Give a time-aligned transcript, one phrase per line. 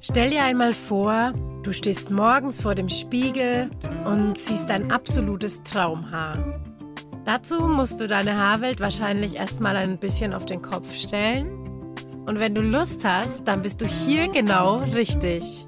[0.00, 3.70] Stell dir einmal vor, du stehst morgens vor dem Spiegel
[4.04, 6.60] und siehst dein absolutes Traumhaar.
[7.24, 11.48] Dazu musst du deine Haarwelt wahrscheinlich erstmal ein bisschen auf den Kopf stellen.
[12.26, 15.66] Und wenn du Lust hast, dann bist du hier genau richtig.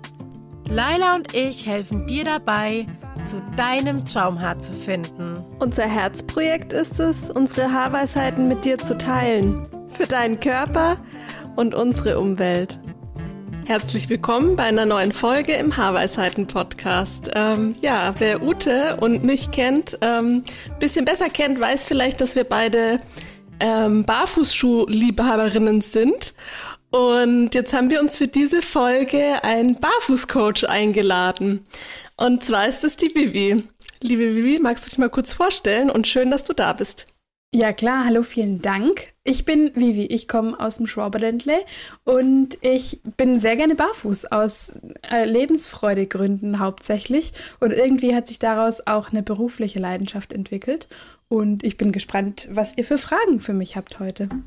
[0.68, 2.86] Laila und ich helfen dir dabei,
[3.24, 5.44] zu deinem Traumhaar zu finden.
[5.58, 9.68] Unser Herzprojekt ist es, unsere Haarweisheiten mit dir zu teilen.
[9.88, 10.96] Für deinen Körper
[11.56, 12.78] und unsere Umwelt.
[13.66, 17.32] Herzlich willkommen bei einer neuen Folge im Haarweisheiten-Podcast.
[17.34, 20.44] Ähm, ja, wer Ute und mich kennt, ähm,
[20.78, 23.00] bisschen besser kennt, weiß vielleicht, dass wir beide
[23.58, 26.34] ähm, Barfußschuhliebhaberinnen sind.
[26.92, 31.66] Und jetzt haben wir uns für diese Folge einen Barfußcoach eingeladen.
[32.16, 33.64] Und zwar ist es die Vivi.
[34.00, 37.06] Liebe Vivi, magst du dich mal kurz vorstellen und schön, dass du da bist.
[37.52, 39.15] Ja klar, hallo, vielen Dank.
[39.26, 41.56] Ich bin Vivi, ich komme aus dem Schwaberländle
[42.04, 44.72] und ich bin sehr gerne barfuß aus
[45.10, 50.86] äh, Lebensfreudegründen hauptsächlich und irgendwie hat sich daraus auch eine berufliche Leidenschaft entwickelt
[51.28, 54.28] und ich bin gespannt, was ihr für Fragen für mich habt heute.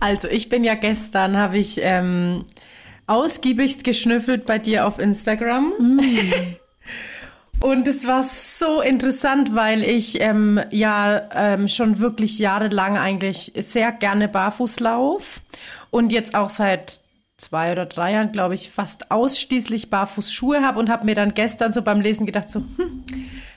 [0.00, 2.44] Also ich bin ja gestern, habe ich ähm,
[3.08, 5.72] ausgiebigst geschnüffelt bei dir auf Instagram.
[5.78, 6.00] Mm.
[7.60, 13.90] Und es war so interessant, weil ich ähm, ja ähm, schon wirklich jahrelang eigentlich sehr
[13.90, 15.40] gerne barfuß lauf
[15.90, 17.00] und jetzt auch seit
[17.36, 21.72] zwei oder drei Jahren, glaube ich, fast ausschließlich Barfußschuhe habe und habe mir dann gestern
[21.72, 23.04] so beim Lesen gedacht, so, hm,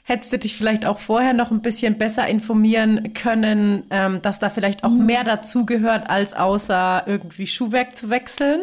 [0.04, 4.50] hättest du dich vielleicht auch vorher noch ein bisschen besser informieren können, ähm, dass da
[4.50, 5.06] vielleicht auch mhm.
[5.06, 8.62] mehr dazugehört, als außer irgendwie Schuhwerk zu wechseln.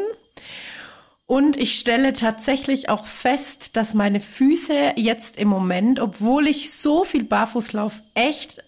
[1.28, 7.04] Und ich stelle tatsächlich auch fest, dass meine Füße jetzt im Moment, obwohl ich so
[7.04, 8.64] viel barfuß laufe, echt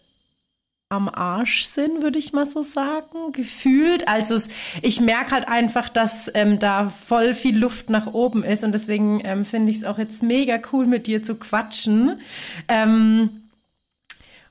[0.90, 4.08] am Arsch sind, würde ich mal so sagen, gefühlt.
[4.08, 4.48] Also es,
[4.82, 9.22] ich merke halt einfach, dass ähm, da voll viel Luft nach oben ist und deswegen
[9.24, 12.20] ähm, finde ich es auch jetzt mega cool, mit dir zu quatschen.
[12.68, 13.39] Ähm,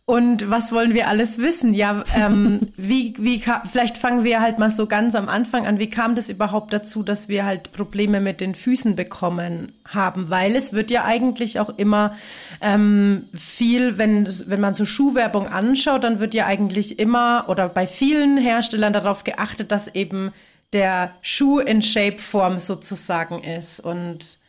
[0.10, 1.76] und was wollen wir alles wissen?
[1.76, 5.78] Ja, ähm, wie, wie, vielleicht fangen wir halt mal so ganz am Anfang an.
[5.78, 10.32] Wie kam das überhaupt dazu, dass wir halt Probleme mit den Füßen bekommen haben?
[10.32, 12.16] Weil es wird ja eigentlich auch immer
[12.60, 17.86] ähm, viel, wenn, wenn man so Schuhwerbung anschaut, dann wird ja eigentlich immer oder bei
[17.86, 20.34] vielen Herstellern darauf geachtet, dass eben
[20.74, 23.80] der Schuh in Shape-Form sozusagen ist.
[23.80, 24.40] Und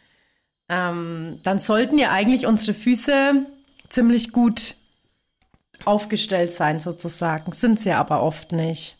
[0.70, 3.44] ähm, dann sollten ja eigentlich unsere Füße
[3.90, 4.79] ziemlich gut
[5.86, 7.52] aufgestellt sein sozusagen.
[7.52, 8.96] Sind sie aber oft nicht.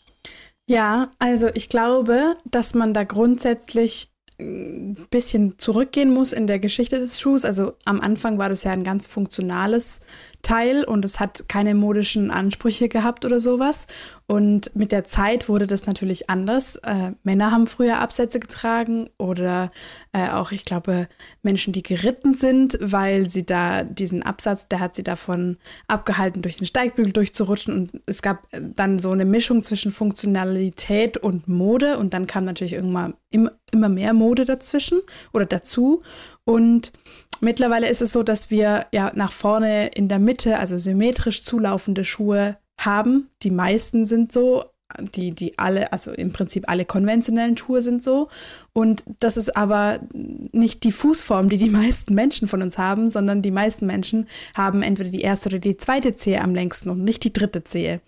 [0.67, 6.99] Ja, also ich glaube, dass man da grundsätzlich ein bisschen zurückgehen muss in der Geschichte
[6.99, 7.45] des Schuhs.
[7.45, 10.01] Also am Anfang war das ja ein ganz funktionales
[10.43, 13.87] Teil und es hat keine modischen Ansprüche gehabt oder sowas.
[14.27, 16.77] Und mit der Zeit wurde das natürlich anders.
[16.77, 19.71] Äh, Männer haben früher Absätze getragen oder
[20.13, 21.09] äh, auch, ich glaube,
[21.43, 25.57] Menschen, die geritten sind, weil sie da diesen Absatz, der hat sie davon
[25.89, 27.75] abgehalten, durch den Steigbügel durchzurutschen.
[27.75, 31.99] Und es gab dann so eine Mischung zwischen Funktionalität und Mode.
[31.99, 35.01] Und dann kam natürlich irgendwann immer, immer mehr Mode dazwischen
[35.33, 36.03] oder dazu.
[36.51, 36.93] Und
[37.41, 42.05] Mittlerweile ist es so, dass wir ja nach vorne in der Mitte, also symmetrisch zulaufende
[42.05, 43.31] Schuhe haben.
[43.43, 44.65] Die meisten sind so,
[44.99, 48.29] die, die alle, also im Prinzip alle konventionellen Schuhe sind so.
[48.73, 53.43] Und das ist aber nicht die Fußform, die die meisten Menschen von uns haben, sondern
[53.43, 57.25] die meisten Menschen haben entweder die erste oder die zweite Zehe am längsten und nicht
[57.25, 58.01] die dritte Zehe.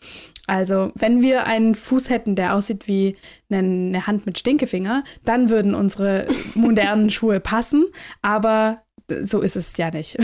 [0.46, 3.16] Also, wenn wir einen Fuß hätten, der aussieht wie
[3.50, 7.86] eine Hand mit Stinkefinger, dann würden unsere modernen Schuhe passen.
[8.22, 10.16] Aber so ist es ja nicht.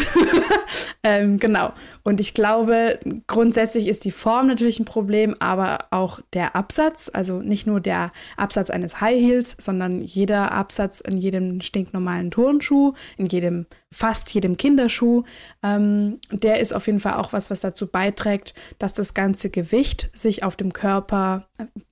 [1.02, 1.72] ähm, genau.
[2.02, 7.40] Und ich glaube, grundsätzlich ist die Form natürlich ein Problem, aber auch der Absatz, also
[7.40, 13.26] nicht nur der Absatz eines High Heels, sondern jeder Absatz in jedem stinknormalen Turnschuh, in
[13.26, 15.24] jedem, fast jedem Kinderschuh,
[15.62, 20.10] ähm, der ist auf jeden Fall auch was, was dazu beiträgt, dass das ganze Gewicht
[20.12, 21.46] sich auf dem Körper,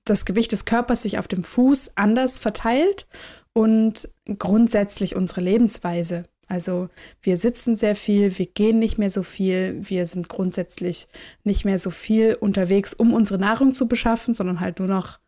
[0.05, 3.07] das Gewicht des Körpers sich auf dem Fuß anders verteilt
[3.53, 6.89] und grundsätzlich unsere Lebensweise also
[7.21, 11.07] wir sitzen sehr viel, wir gehen nicht mehr so viel, wir sind grundsätzlich
[11.43, 15.19] nicht mehr so viel unterwegs, um unsere Nahrung zu beschaffen, sondern halt nur noch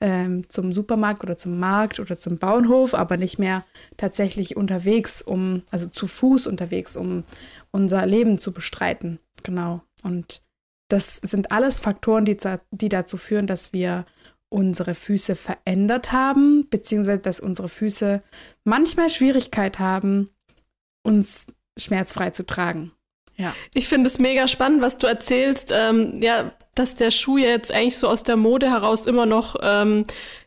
[0.00, 3.64] ähm, zum Supermarkt oder zum Markt oder zum Bauernhof, aber nicht mehr
[3.96, 7.24] tatsächlich unterwegs, um, also zu Fuß unterwegs, um
[7.70, 9.18] unser Leben zu bestreiten.
[9.42, 9.82] Genau.
[10.02, 10.42] Und
[10.88, 12.36] das sind alles Faktoren, die,
[12.70, 14.06] die dazu führen, dass wir
[14.48, 18.22] unsere Füße verändert haben, beziehungsweise dass unsere Füße
[18.64, 20.30] manchmal Schwierigkeit haben,
[21.06, 21.46] uns
[21.78, 22.92] schmerzfrei zu tragen.
[23.36, 23.54] Ja.
[23.74, 25.72] Ich finde es mega spannend, was du erzählst.
[25.74, 30.06] Ähm, ja, dass der Schuh jetzt eigentlich so aus der Mode heraus immer noch ähm,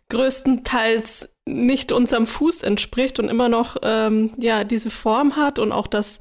[0.09, 5.88] größtenteils nicht unserem Fuß entspricht und immer noch ähm, ja diese Form hat und auch
[5.88, 6.19] das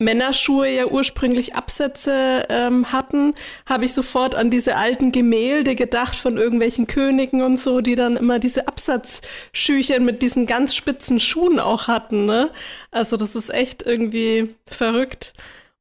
[0.00, 3.34] Männerschuhe ja ursprünglich Absätze ähm, hatten,
[3.68, 8.16] habe ich sofort an diese alten Gemälde gedacht von irgendwelchen Königen und so, die dann
[8.16, 12.24] immer diese Absatzschüchen mit diesen ganz spitzen Schuhen auch hatten.
[12.24, 12.50] Ne?
[12.90, 15.34] Also das ist echt irgendwie verrückt.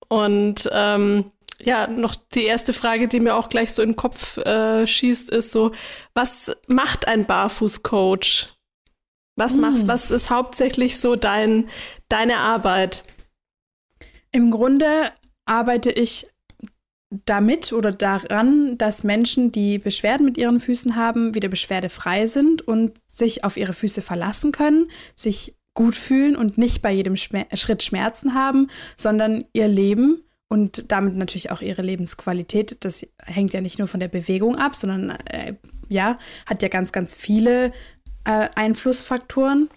[0.10, 1.31] Und ähm,
[1.62, 5.30] ja, noch die erste Frage, die mir auch gleich so in den Kopf äh, schießt,
[5.30, 5.71] ist so,
[6.13, 8.48] was macht ein Barfußcoach?
[9.38, 9.60] Was mm.
[9.62, 11.69] machst, was ist hauptsächlich so dein,
[12.10, 13.04] deine Arbeit?
[14.31, 14.86] Im Grunde
[15.46, 16.28] arbeite ich
[17.10, 22.94] damit oder daran, dass Menschen, die Beschwerden mit ihren Füßen haben, wieder beschwerdefrei sind und
[23.08, 27.81] sich auf ihre Füße verlassen können, sich gut fühlen und nicht bei jedem Schmer Schritt
[27.84, 33.80] Schmerzen haben, sondern ihr Leben und damit natürlich auch ihre Lebensqualität, das hängt ja nicht
[33.80, 35.54] nur von der Bewegung ab, sondern äh,
[35.88, 37.72] ja, hat ja ganz, ganz viele
[38.26, 39.70] äh, Einflussfaktoren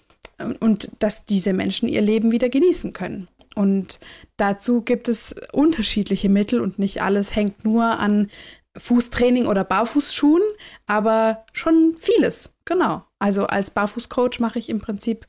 [0.61, 3.29] und dass diese Menschen ihr Leben wieder genießen können.
[3.55, 4.01] Und
[4.37, 8.31] dazu gibt es unterschiedliche Mittel und nicht alles hängt nur an
[8.77, 10.43] Fußtraining oder Barfußschuhen,
[10.87, 12.55] aber schon vieles.
[12.65, 13.05] Genau.
[13.19, 15.27] Also als Barfußcoach mache ich im Prinzip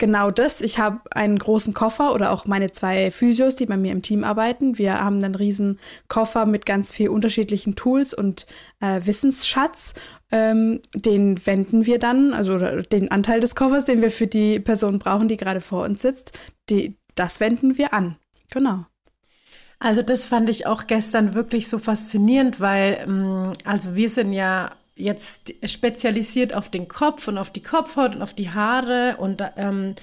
[0.00, 0.60] genau das.
[0.62, 4.24] Ich habe einen großen Koffer oder auch meine zwei Physios, die bei mir im Team
[4.24, 4.78] arbeiten.
[4.78, 5.78] Wir haben einen riesen
[6.08, 8.46] Koffer mit ganz viel unterschiedlichen Tools und
[8.80, 9.94] äh, Wissensschatz.
[10.32, 14.98] Ähm, den wenden wir dann, also den Anteil des Koffers, den wir für die Person
[14.98, 16.36] brauchen, die gerade vor uns sitzt,
[16.70, 18.16] die, das wenden wir an.
[18.50, 18.84] Genau.
[19.78, 24.72] Also das fand ich auch gestern wirklich so faszinierend, weil ähm, also wir sind ja
[24.94, 29.94] jetzt spezialisiert auf den Kopf und auf die Kopfhaut und auf die Haare und ähm,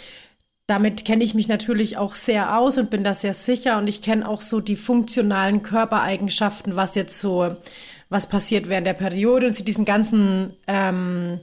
[0.66, 4.02] damit kenne ich mich natürlich auch sehr aus und bin da sehr sicher und ich
[4.02, 7.56] kenne auch so die funktionalen Körpereigenschaften, was jetzt so,
[8.10, 11.40] was passiert während der Periode und sie diesen ganzen ähm,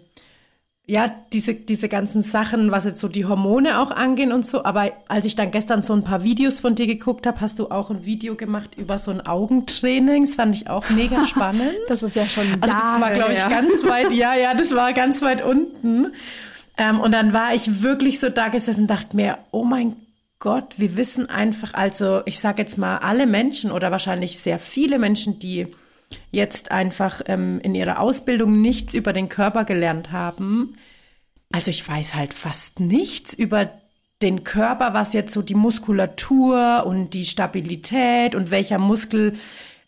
[0.87, 4.65] ja, diese, diese ganzen Sachen, was jetzt so die Hormone auch angehen und so.
[4.65, 7.71] Aber als ich dann gestern so ein paar Videos von dir geguckt habe, hast du
[7.71, 10.27] auch ein Video gemacht über so ein Augentraining.
[10.27, 11.73] Das fand ich auch mega spannend.
[11.89, 13.49] das ist ja schon Also das war, glaube ich, ja.
[13.49, 16.13] ganz weit, ja, ja, das war ganz weit unten.
[16.77, 19.97] Ähm, und dann war ich wirklich so da gesessen und dachte mir, oh mein
[20.39, 24.99] Gott, wir wissen einfach, also ich sage jetzt mal, alle Menschen oder wahrscheinlich sehr viele
[24.99, 25.69] Menschen, die
[26.31, 30.77] jetzt einfach ähm, in ihrer Ausbildung nichts über den Körper gelernt haben.
[31.53, 33.71] Also ich weiß halt fast nichts über
[34.23, 39.35] den Körper, was jetzt so die Muskulatur und die Stabilität und welcher Muskel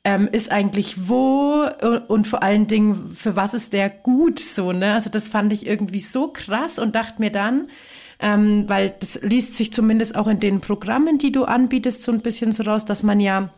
[0.05, 1.67] ähm, ist eigentlich wo
[2.07, 4.95] und vor allen Dingen, für was ist der gut so, ne?
[4.95, 7.69] Also das fand ich irgendwie so krass und dachte mir dann,
[8.21, 12.21] ähm, weil das liest sich zumindest auch in den Programmen, die du anbietest, so ein
[12.21, 13.51] bisschen so raus, dass man ja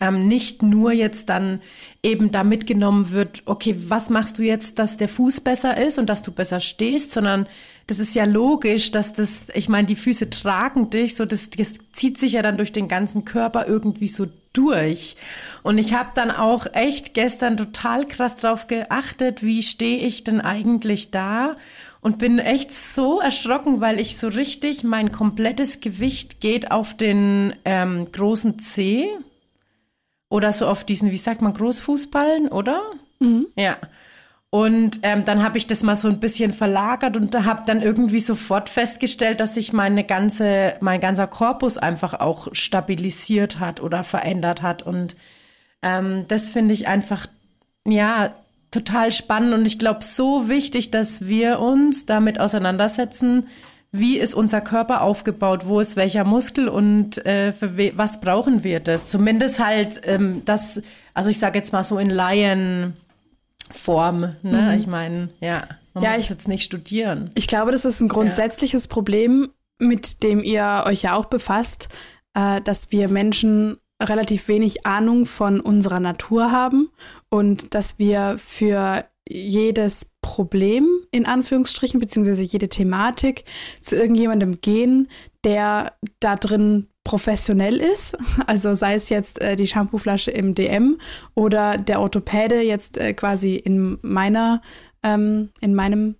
[0.00, 1.60] ähm, nicht nur jetzt dann
[2.02, 6.06] eben da mitgenommen wird, okay, was machst du jetzt, dass der Fuß besser ist und
[6.06, 7.46] dass du besser stehst, sondern
[7.88, 11.74] das ist ja logisch, dass das, ich meine, die Füße tragen dich, so das, das
[11.92, 15.16] zieht sich ja dann durch den ganzen Körper irgendwie so durch.
[15.62, 20.40] Und ich habe dann auch echt gestern total krass drauf geachtet, wie stehe ich denn
[20.40, 21.56] eigentlich da?
[22.00, 27.54] Und bin echt so erschrocken, weil ich so richtig, mein komplettes Gewicht geht auf den
[27.64, 29.08] ähm, großen Zeh,
[30.32, 32.80] oder so auf diesen, wie sagt man, Großfußballen, oder?
[33.20, 33.48] Mhm.
[33.54, 33.76] Ja.
[34.48, 37.82] Und ähm, dann habe ich das mal so ein bisschen verlagert und da habe dann
[37.82, 44.04] irgendwie sofort festgestellt, dass sich meine ganze, mein ganzer Korpus einfach auch stabilisiert hat oder
[44.04, 44.82] verändert hat.
[44.82, 45.16] Und
[45.82, 47.26] ähm, das finde ich einfach,
[47.86, 48.32] ja,
[48.70, 53.48] total spannend und ich glaube so wichtig, dass wir uns damit auseinandersetzen,
[53.92, 58.80] wie ist unser Körper aufgebaut, wo ist welcher Muskel und äh, für was brauchen wir
[58.80, 59.08] das?
[59.08, 60.80] Zumindest halt ähm, das,
[61.12, 62.94] also ich sage jetzt mal so in Laienform.
[64.42, 64.72] Ne?
[64.72, 64.78] Mhm.
[64.78, 67.30] Ich meine, ja, man ja, muss ich, jetzt nicht studieren.
[67.34, 68.90] Ich glaube, das ist ein grundsätzliches ja.
[68.90, 71.90] Problem, mit dem ihr euch ja auch befasst,
[72.32, 76.90] äh, dass wir Menschen relativ wenig Ahnung von unserer Natur haben
[77.28, 83.44] und dass wir für jedes Problem in Anführungsstrichen, beziehungsweise jede Thematik
[83.80, 85.08] zu irgendjemandem gehen,
[85.44, 90.98] der da drin professionell ist, also sei es jetzt äh, die Shampooflasche im DM
[91.34, 94.62] oder der Orthopäde jetzt äh, quasi in meiner,
[95.02, 96.16] ähm, in meinem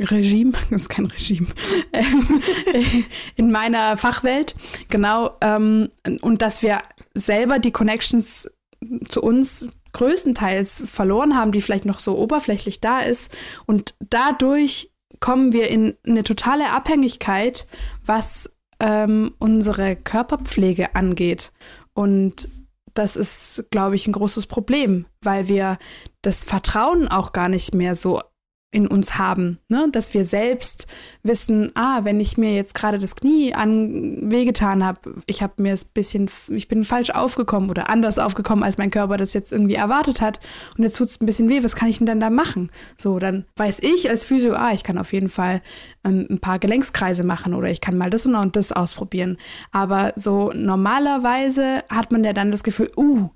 [0.00, 1.46] Regime, das ist kein Regime,
[1.92, 3.04] ähm,
[3.36, 4.54] in meiner Fachwelt,
[4.88, 5.88] genau, ähm,
[6.20, 6.82] und dass wir
[7.14, 8.50] selber die Connections
[9.08, 9.66] zu uns
[9.96, 13.34] größtenteils verloren haben, die vielleicht noch so oberflächlich da ist.
[13.66, 17.66] Und dadurch kommen wir in eine totale Abhängigkeit,
[18.04, 21.52] was ähm, unsere Körperpflege angeht.
[21.94, 22.48] Und
[22.92, 25.78] das ist, glaube ich, ein großes Problem, weil wir
[26.22, 28.20] das Vertrauen auch gar nicht mehr so
[28.72, 29.88] in uns haben, ne?
[29.92, 30.86] dass wir selbst
[31.22, 35.72] wissen, ah, wenn ich mir jetzt gerade das Knie an wehgetan habe, ich habe mir
[35.72, 39.76] es bisschen, ich bin falsch aufgekommen oder anders aufgekommen, als mein Körper das jetzt irgendwie
[39.76, 40.40] erwartet hat
[40.76, 42.70] und jetzt tut es ein bisschen weh, was kann ich denn dann da machen?
[42.98, 45.62] So, dann weiß ich als Physio, ah, ich kann auf jeden Fall
[46.04, 49.38] ähm, ein paar Gelenkskreise machen oder ich kann mal das und das ausprobieren.
[49.70, 53.30] Aber so normalerweise hat man ja dann das Gefühl, uh,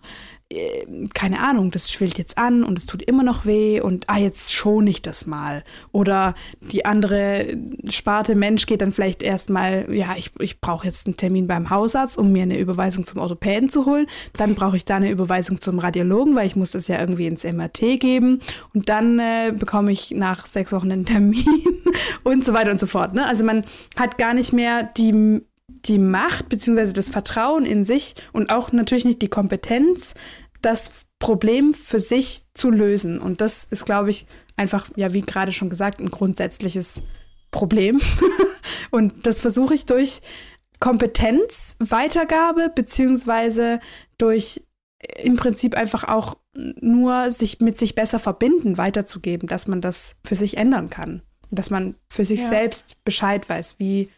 [1.14, 4.52] keine Ahnung, das schwillt jetzt an und es tut immer noch weh und ah, jetzt
[4.52, 5.62] schone ich das mal.
[5.92, 7.56] Oder die andere
[7.88, 12.18] Sparte Mensch geht dann vielleicht erstmal, ja, ich, ich brauche jetzt einen Termin beim Hausarzt,
[12.18, 14.06] um mir eine Überweisung zum Orthopäden zu holen.
[14.36, 17.44] Dann brauche ich da eine Überweisung zum Radiologen, weil ich muss das ja irgendwie ins
[17.44, 18.40] MRT geben.
[18.74, 21.44] Und dann äh, bekomme ich nach sechs Wochen einen Termin
[22.24, 23.14] und so weiter und so fort.
[23.14, 23.24] Ne?
[23.24, 23.64] Also man
[23.96, 25.42] hat gar nicht mehr die
[25.84, 26.92] die Macht bzw.
[26.92, 30.14] das Vertrauen in sich und auch natürlich nicht die Kompetenz,
[30.62, 33.20] das Problem für sich zu lösen.
[33.20, 34.26] Und das ist, glaube ich,
[34.56, 37.02] einfach, ja, wie gerade schon gesagt, ein grundsätzliches
[37.50, 38.00] Problem.
[38.90, 40.20] und das versuche ich durch
[40.80, 43.80] Kompetenzweitergabe beziehungsweise
[44.18, 44.62] durch
[45.22, 50.34] im Prinzip einfach auch nur sich mit sich besser verbinden weiterzugeben, dass man das für
[50.34, 51.22] sich ändern kann.
[51.50, 52.48] Dass man für sich ja.
[52.48, 54.10] selbst Bescheid weiß, wie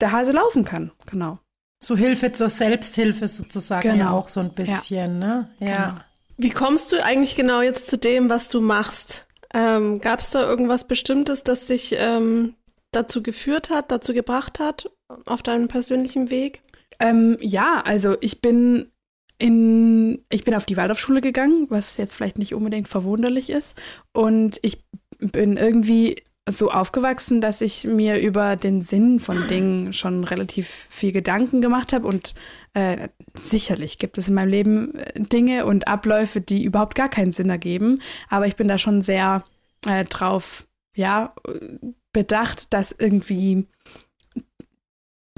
[0.00, 0.92] der Hase laufen kann.
[1.06, 1.38] Genau.
[1.86, 4.04] So Hilfe zur Selbsthilfe sozusagen genau.
[4.04, 5.28] ja auch so ein bisschen, ja.
[5.28, 5.50] ne?
[5.60, 5.66] Ja.
[5.66, 6.00] Genau.
[6.36, 9.28] Wie kommst du eigentlich genau jetzt zu dem, was du machst?
[9.54, 12.54] Ähm, Gab es da irgendwas Bestimmtes, das dich ähm,
[12.90, 14.90] dazu geführt hat, dazu gebracht hat
[15.26, 16.60] auf deinem persönlichen Weg?
[16.98, 18.90] Ähm, ja, also ich bin
[19.38, 23.80] in, ich bin auf die Waldorfschule gegangen, was jetzt vielleicht nicht unbedingt verwunderlich ist.
[24.12, 24.82] Und ich
[25.20, 31.10] bin irgendwie so aufgewachsen, dass ich mir über den Sinn von Dingen schon relativ viel
[31.10, 32.34] Gedanken gemacht habe und
[32.74, 37.32] äh, sicherlich gibt es in meinem Leben äh, Dinge und Abläufe, die überhaupt gar keinen
[37.32, 39.44] Sinn ergeben, aber ich bin da schon sehr
[39.86, 41.34] äh, drauf, ja,
[42.12, 43.66] bedacht, dass irgendwie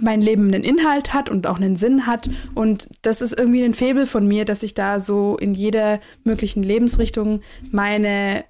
[0.00, 2.30] mein Leben einen Inhalt hat und auch einen Sinn hat.
[2.54, 6.62] Und das ist irgendwie ein Febel von mir, dass ich da so in jeder möglichen
[6.62, 8.44] Lebensrichtung meine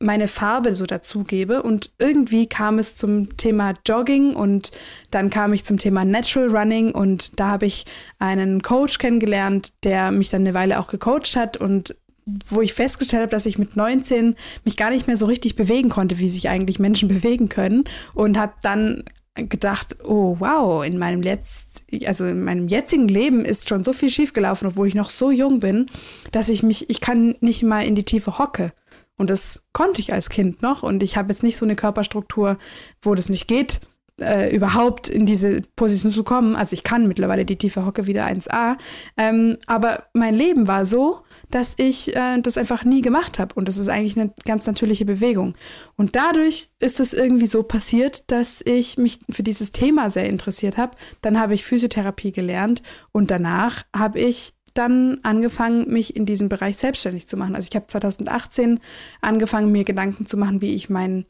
[0.00, 1.62] meine Farbe so dazugebe.
[1.62, 4.72] Und irgendwie kam es zum Thema Jogging und
[5.10, 7.84] dann kam ich zum Thema Natural Running und da habe ich
[8.18, 11.96] einen Coach kennengelernt, der mich dann eine Weile auch gecoacht hat und
[12.48, 14.34] wo ich festgestellt habe, dass ich mit 19
[14.64, 17.84] mich gar nicht mehr so richtig bewegen konnte, wie sich eigentlich Menschen bewegen können
[18.14, 19.04] und habe dann
[19.36, 24.10] gedacht, oh wow, in meinem letzt, also in meinem jetzigen Leben ist schon so viel
[24.10, 25.86] schiefgelaufen, obwohl ich noch so jung bin,
[26.32, 28.72] dass ich mich, ich kann nicht mal in die Tiefe hocke.
[29.16, 30.82] Und das konnte ich als Kind noch.
[30.82, 32.58] Und ich habe jetzt nicht so eine Körperstruktur,
[33.02, 33.80] wo das nicht geht,
[34.20, 36.56] äh, überhaupt in diese Position zu kommen.
[36.56, 38.76] Also ich kann mittlerweile die tiefe Hocke wieder 1a.
[39.16, 41.20] Ähm, aber mein Leben war so,
[41.50, 43.54] dass ich äh, das einfach nie gemacht habe.
[43.54, 45.54] Und das ist eigentlich eine ganz natürliche Bewegung.
[45.96, 50.78] Und dadurch ist es irgendwie so passiert, dass ich mich für dieses Thema sehr interessiert
[50.78, 50.96] habe.
[51.20, 52.82] Dann habe ich Physiotherapie gelernt
[53.12, 57.54] und danach habe ich dann angefangen, mich in diesem Bereich selbstständig zu machen.
[57.54, 58.80] Also ich habe 2018
[59.20, 61.26] angefangen, mir Gedanken zu machen, wie ich mein,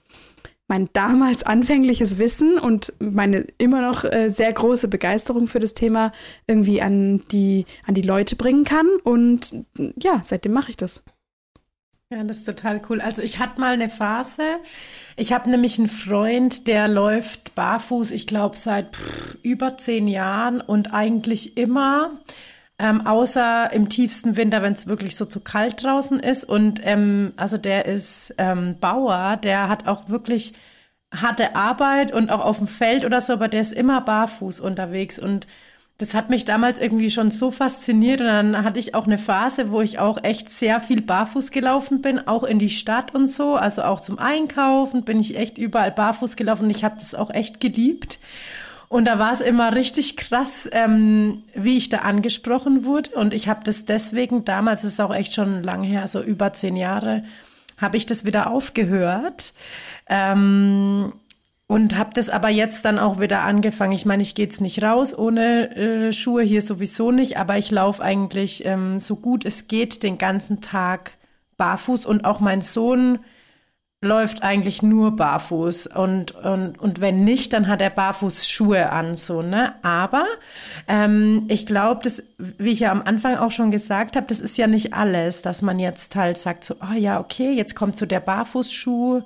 [0.69, 6.13] mein damals anfängliches Wissen und meine immer noch äh, sehr große Begeisterung für das Thema
[6.47, 8.89] irgendwie an die, an die Leute bringen kann.
[9.05, 9.65] Und
[9.97, 11.05] ja, seitdem mache ich das.
[12.09, 13.01] Ja, das ist total cool.
[13.01, 14.59] Also ich hatte mal eine Phase.
[15.17, 20.61] Ich habe nämlich einen Freund, der läuft barfuß, ich glaube, seit pff, über zehn Jahren
[20.61, 22.13] und eigentlich immer
[22.79, 26.45] ähm, außer im tiefsten Winter, wenn es wirklich so zu kalt draußen ist.
[26.45, 30.55] Und ähm, also der ist ähm, Bauer, der hat auch wirklich
[31.15, 35.19] harte Arbeit und auch auf dem Feld oder so, aber der ist immer barfuß unterwegs
[35.19, 35.47] und
[35.99, 39.71] das hat mich damals irgendwie schon so fasziniert und dann hatte ich auch eine Phase,
[39.71, 43.55] wo ich auch echt sehr viel barfuß gelaufen bin, auch in die Stadt und so,
[43.55, 47.31] also auch zum Einkaufen bin ich echt überall barfuß gelaufen und ich habe das auch
[47.31, 48.19] echt geliebt.
[48.89, 53.11] Und da war es immer richtig krass, ähm, wie ich da angesprochen wurde.
[53.11, 56.77] Und ich habe das deswegen, damals ist auch echt schon lang her, so über zehn
[56.77, 57.25] Jahre,
[57.79, 59.53] habe ich das wieder aufgehört.
[60.09, 61.13] Ähm,
[61.69, 63.93] und habe das aber jetzt dann auch wieder angefangen.
[63.93, 67.73] Ich meine, ich gehe jetzt nicht raus ohne äh, Schuhe, hier sowieso nicht, aber ich
[67.73, 71.13] laufe eigentlich ähm, so gut es geht den ganzen Tag
[71.57, 72.07] barfuß.
[72.07, 73.19] Und auch mein Sohn
[74.07, 79.43] läuft eigentlich nur barfuß und, und, und wenn nicht, dann hat er Barfußschuhe an, so,
[79.43, 79.75] ne?
[79.83, 80.25] Aber
[80.89, 84.57] ähm, ich glaube, das, wie ich ja am Anfang auch schon gesagt habe, das ist
[84.57, 88.07] ja nicht alles, dass man jetzt halt sagt, so, oh ja, okay, jetzt kommt so
[88.07, 89.23] der Barfußschuh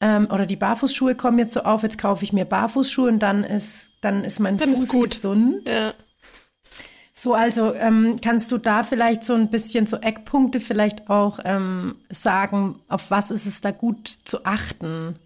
[0.00, 3.44] ähm, oder die Barfußschuhe kommen jetzt so auf, jetzt kaufe ich mir Barfußschuhe und dann
[3.44, 5.10] ist, dann ist mein dann Fuß ist gut.
[5.12, 5.68] gesund.
[5.68, 5.92] Ja.
[7.26, 11.96] So, also ähm, kannst du da vielleicht so ein bisschen so Eckpunkte vielleicht auch ähm,
[12.08, 15.16] sagen, auf was ist es da gut zu achten?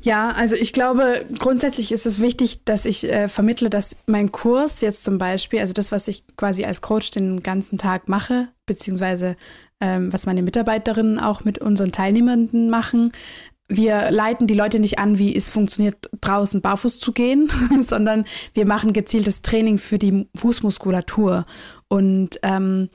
[0.00, 4.82] Ja, also ich glaube, grundsätzlich ist es wichtig, dass ich äh, vermittle, dass mein Kurs
[4.82, 9.34] jetzt zum Beispiel, also das, was ich quasi als Coach den ganzen Tag mache, beziehungsweise
[9.80, 13.10] ähm, was meine Mitarbeiterinnen auch mit unseren Teilnehmenden machen,
[13.76, 17.48] wir leiten die Leute nicht an, wie es funktioniert, draußen barfuß zu gehen,
[17.82, 18.24] sondern
[18.54, 21.44] wir machen gezieltes Training für die Fußmuskulatur.
[21.88, 22.88] Und ähm,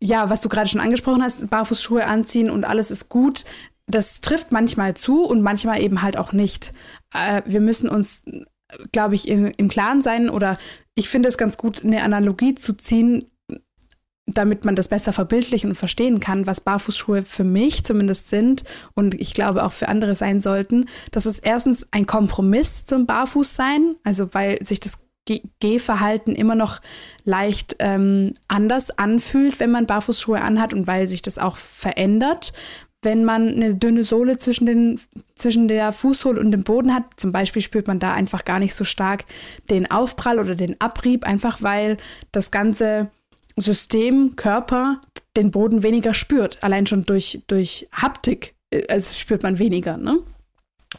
[0.00, 3.44] ja, was du gerade schon angesprochen hast, Barfußschuhe anziehen und alles ist gut
[3.88, 6.72] das trifft manchmal zu und manchmal eben halt auch nicht.
[7.14, 8.22] Äh, wir müssen uns,
[8.92, 10.58] glaube ich, in, im Klaren sein oder
[10.94, 13.24] ich finde es ganz gut, eine Analogie zu ziehen,
[14.28, 19.14] damit man das besser verbildlichen und verstehen kann, was Barfußschuhe für mich zumindest sind und
[19.14, 20.86] ich glaube auch für andere sein sollten.
[21.10, 25.04] Das ist erstens ein Kompromiss zum Barfußsein, also weil sich das
[25.60, 26.80] Gehverhalten immer noch
[27.24, 32.52] leicht ähm, anders anfühlt, wenn man Barfußschuhe anhat und weil sich das auch verändert,
[33.02, 35.00] wenn man eine dünne Sohle zwischen, den,
[35.36, 38.74] zwischen der Fußsohle und dem Boden hat, zum Beispiel spürt man da einfach gar nicht
[38.74, 39.24] so stark
[39.70, 41.96] den Aufprall oder den Abrieb, einfach weil
[42.32, 43.10] das ganze
[43.60, 45.00] System, Körper
[45.36, 46.62] den Boden weniger spürt.
[46.62, 48.54] Allein schon durch, durch Haptik
[48.88, 49.96] also spürt man weniger.
[49.96, 50.18] Ne?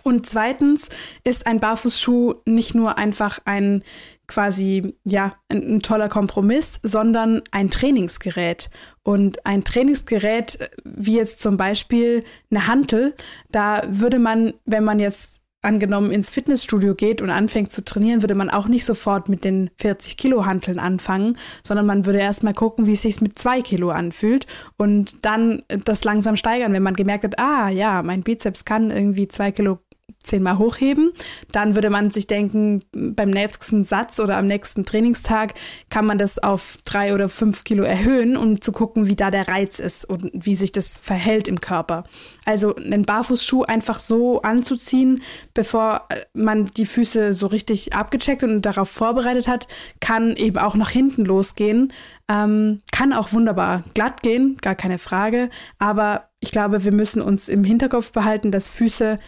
[0.03, 0.89] Und zweitens
[1.23, 3.83] ist ein Barfußschuh nicht nur einfach ein
[4.27, 8.69] quasi, ja, ein, ein, toller Kompromiss, sondern ein Trainingsgerät.
[9.01, 13.15] Und ein Trainingsgerät, wie jetzt zum Beispiel eine Hantel,
[13.51, 18.35] da würde man, wenn man jetzt angenommen ins Fitnessstudio geht und anfängt zu trainieren, würde
[18.35, 22.85] man auch nicht sofort mit den 40 Kilo Hanteln anfangen, sondern man würde erstmal gucken,
[22.85, 24.47] wie es sich mit zwei Kilo anfühlt
[24.77, 29.27] und dann das langsam steigern, wenn man gemerkt hat, ah ja, mein Bizeps kann irgendwie
[29.27, 29.79] zwei Kilo
[30.23, 31.11] zehnmal hochheben.
[31.51, 35.53] Dann würde man sich denken, beim nächsten Satz oder am nächsten Trainingstag
[35.89, 39.47] kann man das auf drei oder fünf Kilo erhöhen, um zu gucken, wie da der
[39.47, 42.03] Reiz ist und wie sich das verhält im Körper.
[42.45, 45.23] Also einen Barfußschuh einfach so anzuziehen,
[45.53, 49.67] bevor äh, man die Füße so richtig abgecheckt und darauf vorbereitet hat,
[49.99, 51.93] kann eben auch nach hinten losgehen.
[52.27, 55.49] Ähm, kann auch wunderbar glatt gehen, gar keine Frage.
[55.79, 59.19] Aber ich glaube, wir müssen uns im Hinterkopf behalten, dass Füße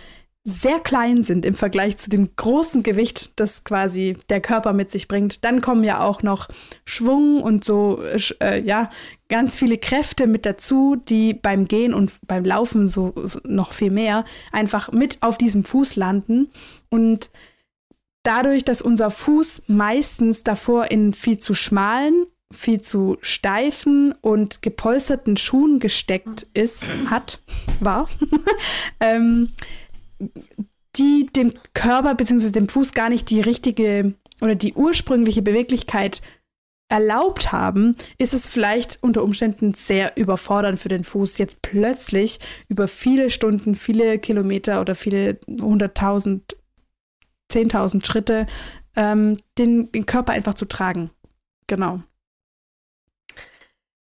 [0.44, 5.08] sehr klein sind im Vergleich zu dem großen Gewicht, das quasi der Körper mit sich
[5.08, 5.46] bringt.
[5.46, 6.48] Dann kommen ja auch noch
[6.84, 8.02] Schwung und so,
[8.40, 8.90] äh, ja,
[9.30, 14.26] ganz viele Kräfte mit dazu, die beim Gehen und beim Laufen so noch viel mehr
[14.52, 16.50] einfach mit auf diesem Fuß landen.
[16.90, 17.30] Und
[18.24, 25.38] dadurch, dass unser Fuß meistens davor in viel zu schmalen viel zu steifen und gepolsterten
[25.38, 27.40] Schuhen gesteckt ist, hat,
[27.80, 28.10] war,
[29.00, 29.52] ähm,
[30.98, 32.52] die dem Körper bzw.
[32.52, 36.22] dem Fuß gar nicht die richtige oder die ursprüngliche Beweglichkeit
[36.90, 42.88] erlaubt haben, ist es vielleicht unter Umständen sehr überfordernd für den Fuß, jetzt plötzlich über
[42.90, 46.58] viele Stunden, viele Kilometer oder viele hunderttausend,
[47.50, 48.46] zehntausend Schritte
[48.98, 51.12] ähm, den, den Körper einfach zu tragen.
[51.68, 52.04] Genau.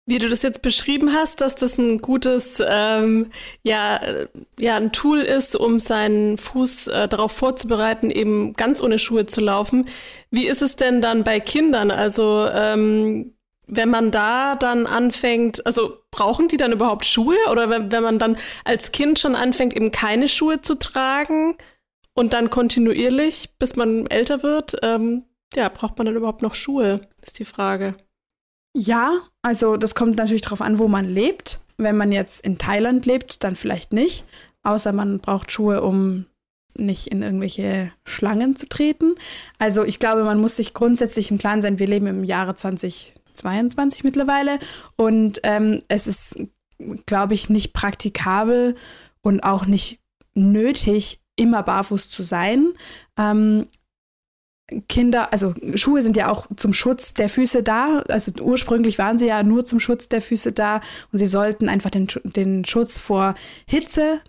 [0.06, 3.32] Wie du das jetzt beschrieben hast, dass das ein gutes, ähm,
[3.64, 4.02] ja,
[4.60, 9.40] ja, ein Tool ist, um seinen Fuß äh, darauf vorzubereiten, eben ganz ohne Schuhe zu
[9.40, 9.86] laufen.
[10.30, 11.90] Wie ist es denn dann bei Kindern?
[11.90, 13.34] Also, ähm,
[13.66, 17.38] wenn man da dann anfängt, also brauchen die dann überhaupt Schuhe?
[17.50, 21.56] Oder wenn, wenn man dann als Kind schon anfängt, eben keine Schuhe zu tragen
[22.14, 25.24] und dann kontinuierlich, bis man älter wird, ähm,
[25.56, 27.94] ja, braucht man dann überhaupt noch Schuhe, ist die Frage.
[28.76, 31.60] Ja, also das kommt natürlich darauf an, wo man lebt.
[31.78, 34.26] Wenn man jetzt in Thailand lebt, dann vielleicht nicht.
[34.64, 36.26] Außer man braucht Schuhe, um
[36.76, 39.16] nicht in irgendwelche Schlangen zu treten.
[39.60, 44.04] Also ich glaube, man muss sich grundsätzlich im Klaren sein, wir leben im Jahre 2022
[44.04, 44.60] mittlerweile
[44.96, 46.36] und ähm, es ist,
[47.06, 48.76] glaube ich, nicht praktikabel
[49.22, 50.00] und auch nicht
[50.34, 52.74] nötig, immer barfuß zu sein.
[53.18, 53.68] Ähm,
[54.82, 58.04] Kinder, also Schuhe sind ja auch zum Schutz der Füße da.
[58.10, 60.82] Also ursprünglich waren sie ja nur zum Schutz der Füße da
[61.12, 63.36] und sie sollten einfach den, den Schutz vor
[63.68, 64.22] Hitze,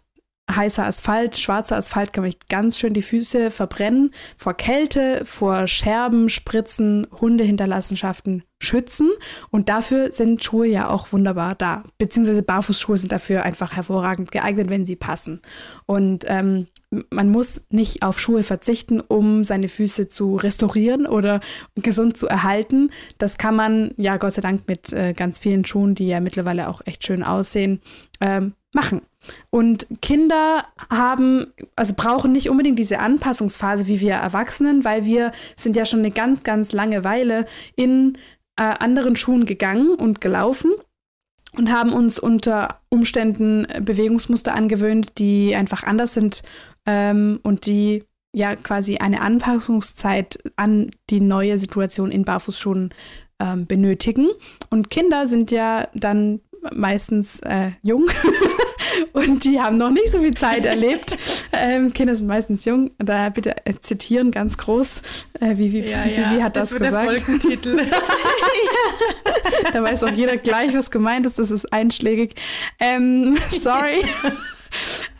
[0.51, 6.29] heißer Asphalt, schwarzer Asphalt kann mich ganz schön die Füße verbrennen, vor Kälte, vor Scherben,
[6.29, 9.11] Spritzen, Hundehinterlassenschaften schützen.
[9.51, 11.83] Und dafür sind Schuhe ja auch wunderbar da.
[11.99, 15.41] Beziehungsweise Barfußschuhe sind dafür einfach hervorragend geeignet, wenn sie passen.
[15.87, 16.67] Und ähm,
[17.11, 21.41] man muss nicht auf Schuhe verzichten, um seine Füße zu restaurieren oder
[21.75, 22.91] gesund zu erhalten.
[23.19, 26.69] Das kann man ja Gott sei Dank mit äh, ganz vielen Schuhen, die ja mittlerweile
[26.69, 27.81] auch echt schön aussehen,
[28.21, 29.03] ähm, machen.
[29.51, 35.77] Und Kinder haben, also brauchen nicht unbedingt diese Anpassungsphase wie wir Erwachsenen, weil wir sind
[35.77, 38.19] ja schon eine ganz, ganz lange Weile in
[38.57, 40.73] äh, anderen Schuhen gegangen und gelaufen
[41.57, 46.43] und haben uns unter Umständen Bewegungsmuster angewöhnt, die einfach anders sind
[46.87, 52.93] ähm, und die ja quasi eine Anpassungszeit an die neue Situation in Barfußschuhen
[53.41, 54.29] ähm, benötigen.
[54.71, 56.41] Und Kinder sind ja dann
[56.73, 58.07] meistens äh, jung
[59.13, 61.17] und die haben noch nicht so viel Zeit erlebt.
[61.57, 62.91] Ähm, Kinder sind meistens jung.
[62.99, 65.03] Daher bitte äh, zitieren ganz groß.
[65.41, 67.25] Äh, wie, wie, Ja, wie, ja, wie hat das, wird gesagt?
[69.73, 71.39] Da weiß auch jeder gleich, was gemeint ist.
[71.39, 72.35] Das ist einschlägig.
[72.81, 74.05] Ähm, sorry.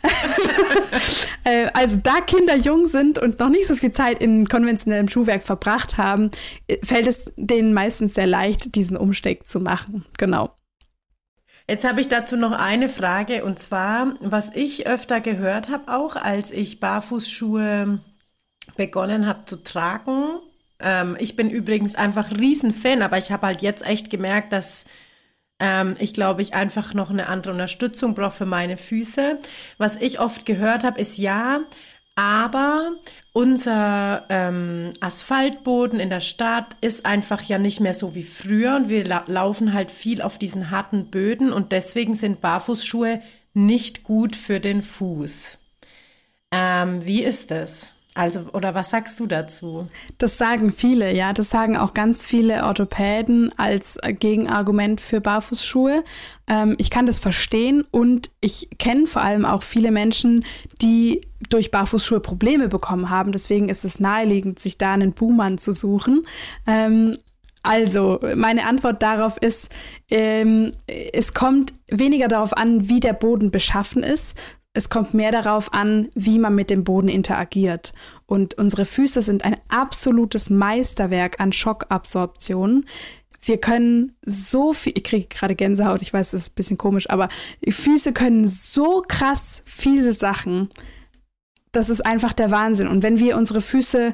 [1.47, 5.43] Äh, also da Kinder jung sind und noch nicht so viel Zeit in konventionellem Schuhwerk
[5.43, 6.31] verbracht haben,
[6.67, 10.05] äh, fällt es denen meistens sehr leicht, diesen Umstieg zu machen.
[10.17, 10.55] Genau.
[11.67, 16.15] Jetzt habe ich dazu noch eine Frage und zwar, was ich öfter gehört habe, auch
[16.15, 17.99] als ich Barfußschuhe
[18.75, 20.39] begonnen habe zu tragen.
[20.79, 24.85] Ähm, ich bin übrigens einfach Riesenfan, aber ich habe halt jetzt echt gemerkt, dass
[25.59, 29.39] ähm, ich glaube, ich einfach noch eine andere Unterstützung brauche für meine Füße.
[29.77, 31.61] Was ich oft gehört habe, ist ja,
[32.15, 32.93] aber
[33.33, 38.89] unser ähm, Asphaltboden in der Stadt ist einfach ja nicht mehr so wie früher und
[38.89, 43.21] wir la laufen halt viel auf diesen harten Böden und deswegen sind Barfußschuhe
[43.53, 45.57] nicht gut für den Fuß.
[46.51, 47.94] Ähm, wie ist das?
[48.17, 49.89] Also, oder was sagst du dazu?
[50.17, 51.33] Das sagen viele, ja.
[51.33, 56.01] Das sagen auch ganz viele Orthopäden als Gegenargument für Barfußschuhe.
[56.47, 60.45] Ähm, ich kann das verstehen und ich kenne vor allem auch viele Menschen,
[60.81, 63.33] die durch Barfußschuhe Probleme bekommen haben.
[63.33, 66.25] Deswegen ist es naheliegend, sich da einen Buhmann zu suchen.
[66.65, 67.17] Ähm,
[67.63, 69.69] also, meine Antwort darauf ist,
[70.09, 74.37] ähm, es kommt weniger darauf an, wie der Boden beschaffen ist,
[74.75, 77.93] es kommt mehr darauf an, wie man mit dem Boden interagiert.
[78.25, 82.85] Und unsere Füße sind ein absolutes Meisterwerk an Schockabsorption.
[83.41, 87.09] Wir können so viel, ich kriege gerade Gänsehaut, ich weiß, das ist ein bisschen komisch,
[87.09, 87.29] aber
[87.67, 90.69] Füße können so krass viele Sachen.
[91.71, 92.89] Das ist einfach der Wahnsinn.
[92.89, 94.13] Und wenn wir unsere Füße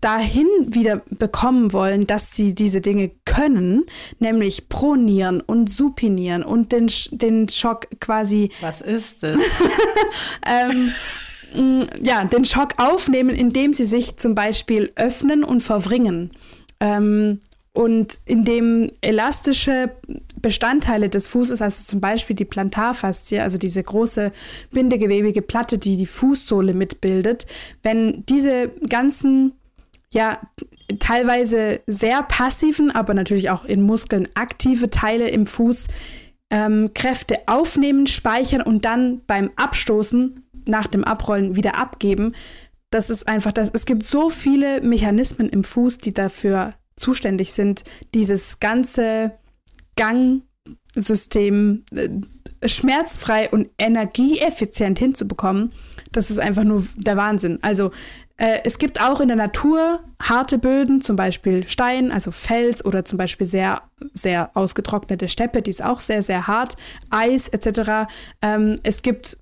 [0.00, 3.84] dahin wieder bekommen wollen, dass sie diese Dinge können,
[4.18, 8.50] nämlich pronieren und supinieren und den, den Schock quasi.
[8.60, 9.36] Was ist das?
[10.46, 10.92] ähm,
[12.00, 16.30] ja, den Schock aufnehmen, indem sie sich zum Beispiel öffnen und verwringen.
[16.80, 17.40] Ähm,
[17.72, 19.90] und indem elastische
[20.42, 24.32] Bestandteile des Fußes, also zum Beispiel die Plantarfaszie, also diese große
[24.72, 27.46] bindegewebige Platte, die die Fußsohle mitbildet,
[27.82, 29.52] wenn diese ganzen
[30.12, 30.40] ja,
[30.98, 35.86] teilweise sehr passiven, aber natürlich auch in Muskeln aktive Teile im Fuß
[36.50, 42.34] ähm, Kräfte aufnehmen, speichern und dann beim Abstoßen nach dem Abrollen wieder abgeben.
[42.90, 43.70] Das ist einfach das.
[43.72, 49.32] Es gibt so viele Mechanismen im Fuß, die dafür zuständig sind, dieses ganze
[49.96, 52.08] Gangsystem äh,
[52.68, 55.70] schmerzfrei und energieeffizient hinzubekommen.
[56.12, 57.58] Das ist einfach nur der Wahnsinn.
[57.62, 57.92] Also
[58.40, 63.04] äh, es gibt auch in der Natur harte Böden, zum Beispiel Stein, also Fels oder
[63.04, 63.82] zum Beispiel sehr,
[64.14, 66.76] sehr ausgetrocknete Steppe, die ist auch sehr, sehr hart,
[67.10, 68.10] Eis etc.
[68.40, 69.36] Ähm, es gibt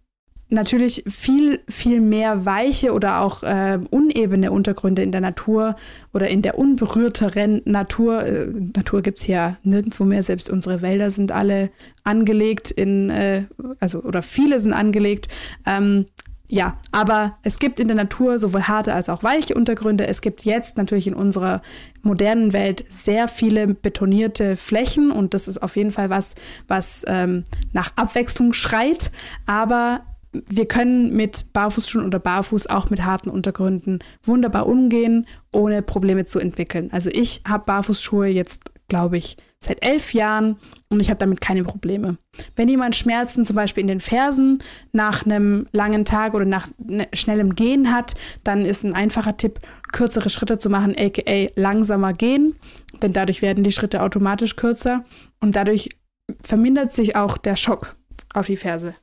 [0.51, 5.77] natürlich viel, viel mehr weiche oder auch äh, unebene Untergründe in der Natur
[6.13, 8.25] oder in der unberührteren Natur.
[8.25, 11.71] Äh, Natur gibt's ja nirgendwo mehr, selbst unsere Wälder sind alle
[12.03, 13.45] angelegt in, äh,
[13.79, 15.29] also oder viele sind angelegt.
[15.67, 16.07] Ähm,
[16.51, 20.07] ja, aber es gibt in der Natur sowohl harte als auch weiche Untergründe.
[20.07, 21.61] Es gibt jetzt natürlich in unserer
[22.01, 27.45] modernen Welt sehr viele betonierte Flächen und das ist auf jeden Fall was, was ähm,
[27.75, 29.11] nach Abwechslung schreit.
[29.45, 30.01] Aber
[30.33, 36.39] wir können mit Barfußschuhen oder Barfuß auch mit harten Untergründen wunderbar umgehen, ohne Probleme zu
[36.39, 36.89] entwickeln.
[36.93, 40.57] Also ich habe Barfußschuhe jetzt, glaube ich, seit elf Jahren
[40.89, 42.17] und ich habe damit keine Probleme.
[42.55, 47.09] Wenn jemand Schmerzen zum Beispiel in den Fersen nach einem langen Tag oder nach ne,
[47.13, 49.59] schnellem Gehen hat, dann ist ein einfacher Tipp,
[49.93, 52.55] kürzere Schritte zu machen, aka langsamer gehen,
[53.03, 55.05] denn dadurch werden die Schritte automatisch kürzer
[55.41, 55.89] und dadurch
[56.43, 57.97] vermindert sich auch der Schock
[58.35, 58.95] auf die Ferse.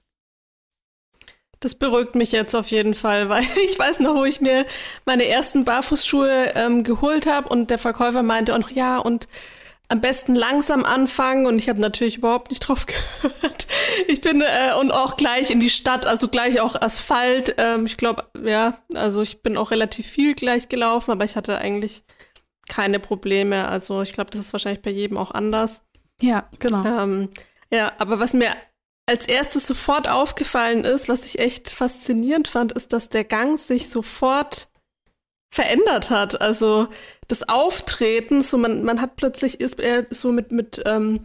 [1.59, 4.65] Das beruhigt mich jetzt auf jeden Fall, weil ich weiß noch, wo ich mir
[5.05, 9.27] meine ersten Barfußschuhe ähm, geholt habe und der Verkäufer meinte auch noch, ja, und
[9.87, 12.85] am besten langsam anfangen und ich habe natürlich überhaupt nicht drauf
[13.21, 13.67] gehört.
[14.07, 17.55] Ich bin äh, und auch gleich in die Stadt, also gleich auch Asphalt.
[17.57, 21.57] Ähm, ich glaube, ja, also ich bin auch relativ viel gleich gelaufen, aber ich hatte
[21.59, 22.03] eigentlich
[22.67, 23.67] keine Probleme.
[23.67, 25.83] Also ich glaube, das ist wahrscheinlich bei jedem auch anders.
[26.21, 26.83] Ja, genau.
[26.85, 27.29] Ähm,
[27.71, 28.55] ja, aber was mir
[29.05, 33.89] als erstes sofort aufgefallen ist, was ich echt faszinierend fand, ist, dass der Gang sich
[33.89, 34.69] sofort
[35.53, 36.41] verändert hat.
[36.41, 36.87] Also
[37.27, 41.21] das Auftreten, so man, man hat plötzlich ist er so mit, mit ähm,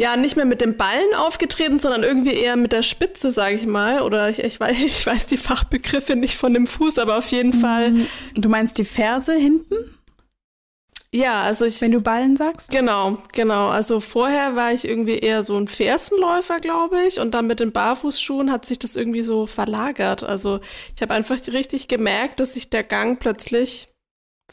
[0.00, 3.66] ja, nicht mehr mit dem Ballen aufgetreten, sondern irgendwie eher mit der Spitze, sage ich
[3.66, 4.00] mal.
[4.00, 7.52] Oder ich, ich, weiß, ich weiß die Fachbegriffe nicht von dem Fuß, aber auf jeden
[7.52, 7.92] Fall.
[8.34, 9.76] Du meinst die Ferse hinten?
[11.12, 11.82] Ja, also ich.
[11.82, 12.70] Wenn du Ballen sagst?
[12.70, 13.68] Genau, genau.
[13.68, 17.20] Also vorher war ich irgendwie eher so ein Fersenläufer, glaube ich.
[17.20, 20.22] Und dann mit den Barfußschuhen hat sich das irgendwie so verlagert.
[20.22, 20.60] Also
[20.96, 23.88] ich habe einfach richtig gemerkt, dass sich der Gang plötzlich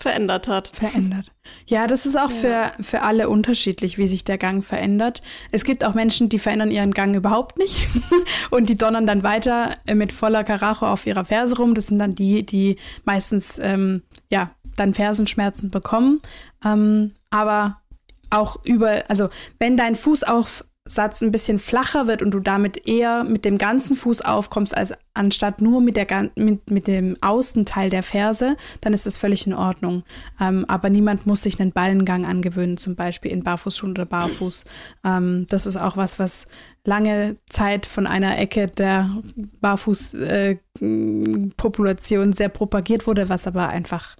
[0.02, 0.72] verändert hat.
[0.74, 1.32] Verändert.
[1.66, 2.72] Ja, das ist auch ja.
[2.78, 5.22] für, für alle unterschiedlich, wie sich der Gang verändert.
[5.52, 7.90] Es gibt auch Menschen, die verändern ihren Gang überhaupt nicht
[8.52, 11.76] und die donnern dann weiter mit voller Karacho auf ihrer Ferse rum.
[11.76, 16.20] Das sind dann die, die meistens ähm, ja dann Fersenschmerzen bekommen.
[16.64, 17.82] Ähm, aber
[18.30, 19.30] auch über, also
[19.60, 19.96] wenn dein
[20.88, 24.92] Fußaufsatz ein bisschen flacher wird und du damit eher mit dem ganzen Fuß aufkommst, als
[25.14, 29.54] anstatt nur mit, der, mit, mit dem Außenteil der Ferse, dann ist das völlig in
[29.54, 30.04] Ordnung.
[30.40, 34.64] Ähm, aber niemand muss sich einen Ballengang angewöhnen, zum Beispiel in Barfußschuhen oder Barfuß.
[35.04, 36.48] Ähm, das ist auch was, was
[36.86, 39.10] lange Zeit von einer Ecke der
[39.62, 44.16] Barfußpopulation äh, sehr propagiert wurde, was aber einfach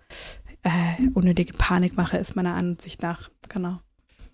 [0.64, 0.70] äh,
[1.14, 3.30] unnötige Panikmache ist meiner Ansicht nach.
[3.50, 3.78] Genau.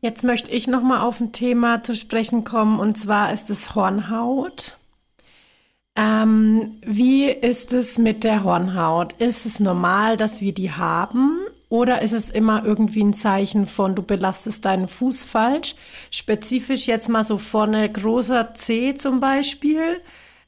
[0.03, 3.73] Jetzt möchte ich noch mal auf ein Thema zu sprechen kommen und zwar ist es
[3.73, 4.75] Hornhaut.
[5.95, 9.13] Ähm, wie ist es mit der Hornhaut?
[9.13, 11.39] Ist es normal, dass wir die haben?
[11.69, 15.73] Oder ist es immer irgendwie ein Zeichen von, du belastest deinen Fuß falsch?
[16.11, 20.01] Spezifisch jetzt mal so vorne großer C zum Beispiel.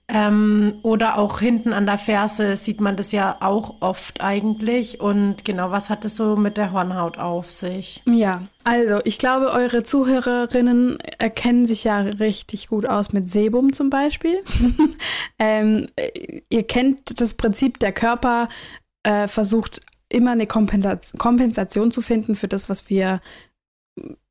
[0.08, 5.00] Ähm, oder auch hinten an der Ferse sieht man das ja auch oft eigentlich.
[5.00, 8.04] Und genau, was hat es so mit der Hornhaut auf sich?
[8.06, 13.89] Ja, also ich glaube, eure Zuhörerinnen erkennen sich ja richtig gut aus mit Sebum zum
[13.89, 14.44] Beispiel.
[15.39, 15.88] ähm,
[16.50, 18.48] ihr kennt das Prinzip, der Körper
[19.02, 23.22] äh, versucht immer eine Kompensation zu finden für das, was wir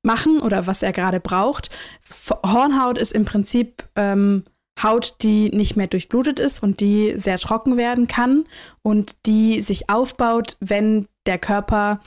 [0.03, 1.71] machen oder was er gerade braucht.
[2.45, 4.45] Hornhaut ist im Prinzip ähm,
[4.83, 8.45] Haut, die nicht mehr durchblutet ist und die sehr trocken werden kann
[8.83, 12.01] und die sich aufbaut, wenn der Körper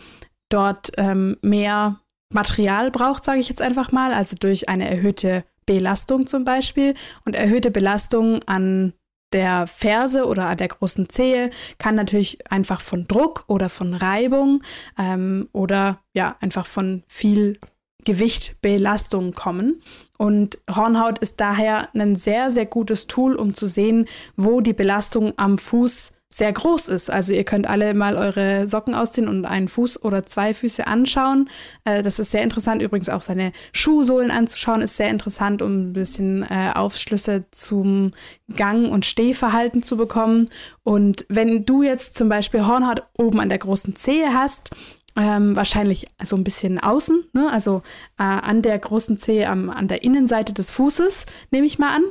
[0.50, 2.00] dort ähm, mehr
[2.34, 6.94] Material braucht, sage ich jetzt einfach mal, also durch eine erhöhte Belastung zum Beispiel.
[7.26, 8.94] Und erhöhte Belastung an
[9.34, 14.64] der Ferse oder an der großen Zehe kann natürlich einfach von Druck oder von Reibung
[14.98, 17.60] ähm, oder ja einfach von viel
[18.08, 19.82] Gewicht, Belastung kommen.
[20.18, 24.06] Und Hornhaut ist daher ein sehr, sehr gutes Tool, um zu sehen,
[24.38, 27.10] wo die Belastung am Fuß sehr groß ist.
[27.10, 31.50] Also ihr könnt alle mal eure Socken ausziehen und einen Fuß oder zwei Füße anschauen.
[31.84, 32.82] Äh, das ist sehr interessant.
[32.82, 38.12] Übrigens auch seine Schuhsohlen anzuschauen ist sehr interessant, um ein bisschen äh, Aufschlüsse zum
[38.56, 40.50] Gang- und Stehverhalten zu bekommen.
[40.84, 44.72] Und wenn du jetzt zum Beispiel Hornhaut oben an der großen Zehe hast,
[45.18, 47.50] ähm, wahrscheinlich so ein bisschen außen, ne?
[47.52, 47.82] also
[48.20, 52.04] äh, an der großen Zehe, am, an der Innenseite des Fußes, nehme ich mal an.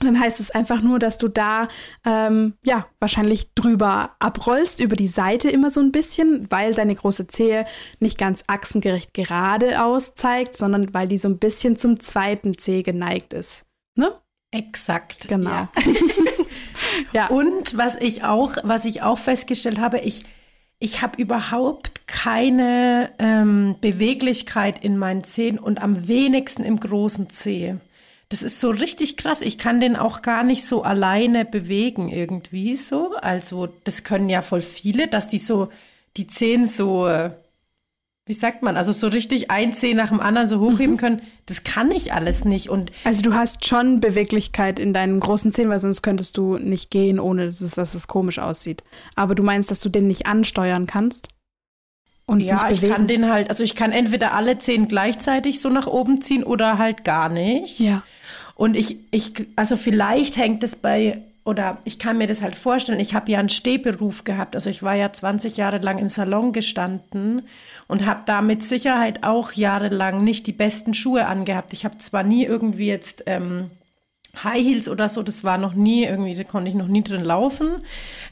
[0.00, 1.68] Dann heißt es einfach nur, dass du da
[2.06, 7.26] ähm, ja wahrscheinlich drüber abrollst, über die Seite immer so ein bisschen, weil deine große
[7.26, 7.66] Zehe
[8.00, 13.34] nicht ganz achsengerecht geradeaus zeigt, sondern weil die so ein bisschen zum zweiten Zeh geneigt
[13.34, 13.66] ist.
[13.94, 14.10] Ne?
[14.50, 15.28] Exakt.
[15.28, 15.50] Genau.
[15.50, 15.72] Ja.
[17.12, 17.28] ja.
[17.28, 20.24] Und was ich auch, was ich auch festgestellt habe, ich
[20.80, 27.76] ich habe überhaupt keine ähm, Beweglichkeit in meinen Zehen und am wenigsten im großen Zeh.
[28.30, 29.42] Das ist so richtig krass.
[29.42, 33.14] Ich kann den auch gar nicht so alleine bewegen irgendwie so.
[33.16, 35.68] Also das können ja voll viele, dass die so
[36.16, 37.32] die Zehen so äh,
[38.30, 40.98] wie sagt man, also so richtig ein Zeh nach dem anderen so hochheben mhm.
[40.98, 42.68] können, das kann ich alles nicht.
[42.68, 46.92] Und also du hast schon Beweglichkeit in deinen großen Zehen, weil sonst könntest du nicht
[46.92, 48.84] gehen, ohne dass es, dass es komisch aussieht.
[49.16, 51.26] Aber du meinst, dass du den nicht ansteuern kannst?
[52.24, 55.88] Und ja, ich kann den halt, also ich kann entweder alle Zehen gleichzeitig so nach
[55.88, 57.80] oben ziehen oder halt gar nicht.
[57.80, 58.04] Ja.
[58.54, 63.00] Und ich, ich, also vielleicht hängt es bei oder ich kann mir das halt vorstellen,
[63.00, 64.54] ich habe ja einen Stehberuf gehabt.
[64.54, 67.42] Also ich war ja 20 Jahre lang im Salon gestanden
[67.88, 71.72] und habe da mit Sicherheit auch jahrelang nicht die besten Schuhe angehabt.
[71.72, 73.70] Ich habe zwar nie irgendwie jetzt ähm,
[74.44, 77.24] High Heels oder so, das war noch nie, irgendwie, da konnte ich noch nie drin
[77.24, 77.82] laufen.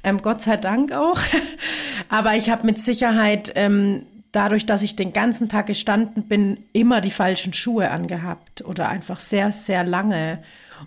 [0.05, 1.19] Ähm, Gott sei Dank auch.
[2.09, 7.01] Aber ich habe mit Sicherheit ähm, dadurch, dass ich den ganzen Tag gestanden bin, immer
[7.01, 10.41] die falschen Schuhe angehabt oder einfach sehr, sehr lange.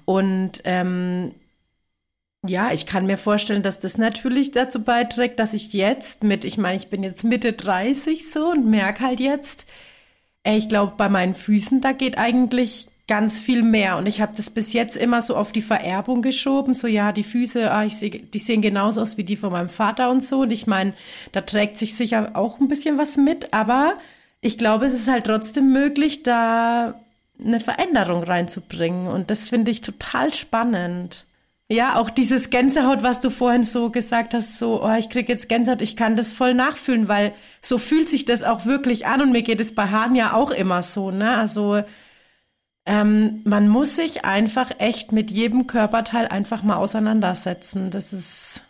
[0.05, 1.31] Und ähm,
[2.47, 6.57] ja, ich kann mir vorstellen, dass das natürlich dazu beiträgt, dass ich jetzt mit, ich
[6.57, 9.65] meine, ich bin jetzt Mitte 30 so und merke halt jetzt,
[10.43, 13.97] ey, ich glaube, bei meinen Füßen, da geht eigentlich ganz viel mehr.
[13.97, 16.73] Und ich habe das bis jetzt immer so auf die Vererbung geschoben.
[16.73, 19.69] So, ja, die Füße, ah, ich seh, die sehen genauso aus wie die von meinem
[19.69, 20.41] Vater und so.
[20.41, 20.93] Und ich meine,
[21.33, 23.53] da trägt sich sicher auch ein bisschen was mit.
[23.53, 23.97] Aber
[24.39, 26.99] ich glaube, es ist halt trotzdem möglich, da
[27.43, 29.07] eine Veränderung reinzubringen.
[29.07, 31.25] Und das finde ich total spannend.
[31.71, 35.47] Ja, auch dieses Gänsehaut, was du vorhin so gesagt hast, so, oh, ich kriege jetzt
[35.47, 39.31] Gänsehaut, ich kann das voll nachfühlen, weil so fühlt sich das auch wirklich an und
[39.31, 41.37] mir geht es bei Haaren ja auch immer so, ne?
[41.37, 41.81] Also
[42.85, 47.89] ähm, man muss sich einfach echt mit jedem Körperteil einfach mal auseinandersetzen.
[47.89, 48.65] Das ist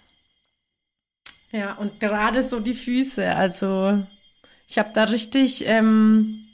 [1.52, 3.36] ja und gerade so die Füße.
[3.36, 4.06] Also
[4.68, 6.46] ich habe da richtig, ähm,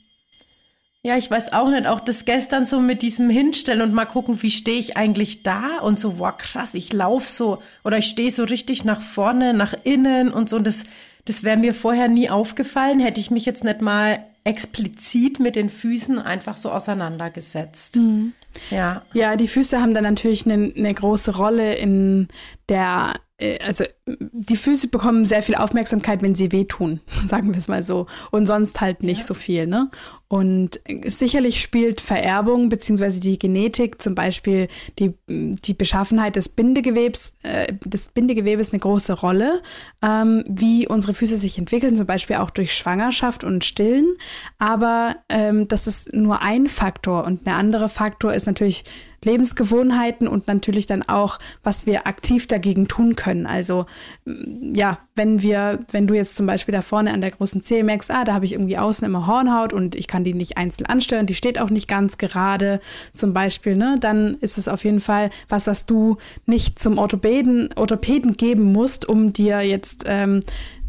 [1.08, 4.44] ja, ich weiß auch nicht, auch das gestern so mit diesem Hinstellen und mal gucken,
[4.44, 8.30] wie stehe ich eigentlich da und so, wow, krass, ich laufe so oder ich stehe
[8.30, 10.58] so richtig nach vorne, nach innen und so.
[10.58, 10.84] Und das,
[11.24, 15.70] das wäre mir vorher nie aufgefallen, hätte ich mich jetzt nicht mal explizit mit den
[15.70, 17.96] Füßen einfach so auseinandergesetzt.
[17.96, 18.34] Mhm.
[18.70, 19.04] Ja.
[19.14, 22.28] Ja, die Füße haben dann natürlich eine, eine große Rolle in
[22.70, 27.68] der äh, also die Füße bekommen sehr viel Aufmerksamkeit, wenn sie wehtun, sagen wir es
[27.68, 28.08] mal so.
[28.32, 29.26] Und sonst halt nicht ja.
[29.26, 29.90] so viel, ne?
[30.30, 34.68] Und sicherlich spielt Vererbung beziehungsweise die Genetik, zum Beispiel
[35.00, 39.62] die, die Beschaffenheit des Bindegewebs, äh, des Bindegewebes eine große Rolle,
[40.04, 44.18] ähm, wie unsere Füße sich entwickeln, zum Beispiel auch durch Schwangerschaft und Stillen.
[44.58, 48.84] Aber ähm, das ist nur ein Faktor und ein anderer Faktor ist natürlich
[49.24, 53.46] Lebensgewohnheiten und natürlich dann auch, was wir aktiv dagegen tun können.
[53.46, 53.86] Also
[54.26, 58.12] ja, wenn wir, wenn du jetzt zum Beispiel da vorne an der großen Zehe merkst,
[58.12, 61.26] ah, da habe ich irgendwie außen immer Hornhaut und ich kann die nicht einzeln ansteuern,
[61.26, 62.80] die steht auch nicht ganz gerade
[63.14, 67.70] zum Beispiel, ne, dann ist es auf jeden Fall was, was du nicht zum Orthopäden,
[67.76, 70.42] Orthopäden geben musst, um dir jetzt ähm,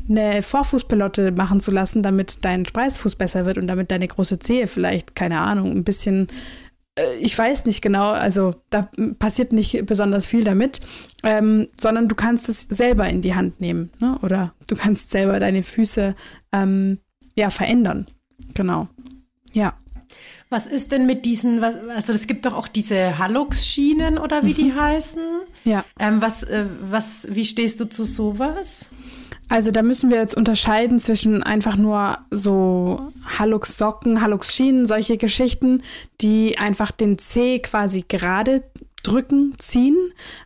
[0.08, 4.66] eine Vorfußpelotte machen zu lassen, damit dein Spreizfuß besser wird und damit deine große Zehe
[4.66, 6.28] vielleicht, keine Ahnung, ein bisschen
[7.20, 10.80] ich weiß nicht genau, also da passiert nicht besonders viel damit,
[11.22, 14.18] ähm, sondern du kannst es selber in die Hand nehmen, ne?
[14.22, 16.14] oder du kannst selber deine Füße
[16.52, 16.98] ähm,
[17.34, 18.06] ja verändern.
[18.54, 18.88] Genau.
[19.52, 19.74] Ja.
[20.50, 24.52] Was ist denn mit diesen, was, also es gibt doch auch diese Hallux-Schienen oder wie
[24.52, 24.54] mhm.
[24.54, 25.22] die heißen.
[25.64, 25.84] Ja.
[25.98, 28.86] Ähm, was, äh, was, wie stehst du zu sowas?
[29.48, 35.82] Also da müssen wir jetzt unterscheiden zwischen einfach nur so Hallux-Socken, Hallux-Schienen, solche Geschichten,
[36.20, 38.64] die einfach den C quasi gerade
[39.02, 39.96] drücken, ziehen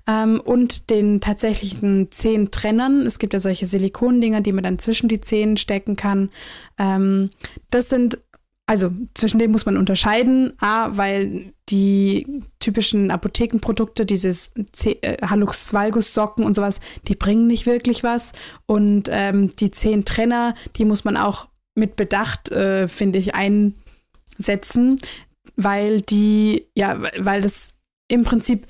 [0.07, 3.07] ähm, und den tatsächlichen Zehentrennern.
[3.07, 6.31] Es gibt ja solche Silikondinger, die man dann zwischen die Zehen stecken kann.
[6.79, 7.31] Ähm,
[7.71, 8.19] das sind
[8.67, 10.53] also zwischen denen muss man unterscheiden.
[10.61, 14.53] A, weil die typischen Apothekenprodukte, dieses
[14.85, 18.33] äh, Halux Valgus Socken und sowas, die bringen nicht wirklich was.
[18.67, 24.99] Und ähm, die zehn Trenner, die muss man auch mit Bedacht, äh, finde ich, einsetzen,
[25.57, 27.75] weil die, ja, weil das
[28.09, 28.67] im Prinzip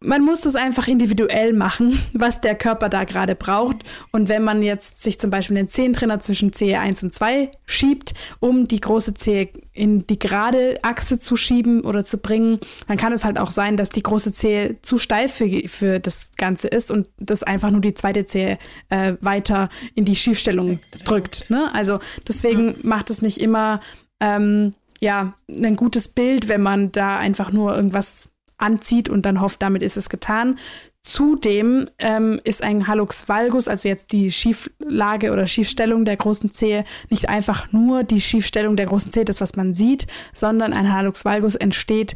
[0.00, 3.78] man muss das einfach individuell machen, was der Körper da gerade braucht.
[4.12, 8.14] Und wenn man jetzt sich zum Beispiel den Zehentrainer zwischen Zehe 1 und 2 schiebt,
[8.38, 13.12] um die große Zehe in die gerade Achse zu schieben oder zu bringen, dann kann
[13.12, 16.90] es halt auch sein, dass die große Zehe zu steif für, für das Ganze ist
[16.90, 21.50] und das einfach nur die zweite Zehe äh, weiter in die Schiefstellung drückt.
[21.50, 21.70] Ne?
[21.74, 23.80] Also deswegen macht es nicht immer
[24.20, 28.31] ähm, ja ein gutes Bild, wenn man da einfach nur irgendwas
[28.62, 30.58] anzieht und dann hofft, damit ist es getan.
[31.04, 36.84] Zudem ähm, ist ein Hallux valgus, also jetzt die Schieflage oder Schiefstellung der großen Zehe,
[37.10, 41.24] nicht einfach nur die Schiefstellung der großen Zehe, das was man sieht, sondern ein Hallux
[41.24, 42.14] valgus entsteht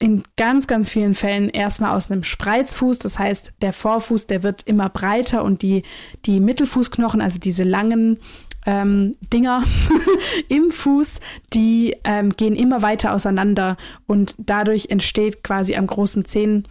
[0.00, 2.98] in ganz, ganz vielen Fällen erstmal aus einem Spreizfuß.
[2.98, 5.84] Das heißt, der Vorfuß, der wird immer breiter und die,
[6.26, 8.18] die Mittelfußknochen, also diese langen
[8.66, 9.64] ähm, Dinger
[10.48, 11.20] im Fuß,
[11.52, 16.66] die ähm, gehen immer weiter auseinander und dadurch entsteht quasi am großen Zehen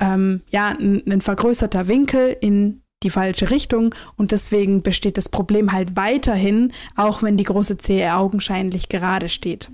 [0.00, 5.72] ähm, ja ein, ein vergrößerter Winkel in die falsche Richtung und deswegen besteht das Problem
[5.72, 9.70] halt weiterhin, auch wenn die große Zehe augenscheinlich gerade steht.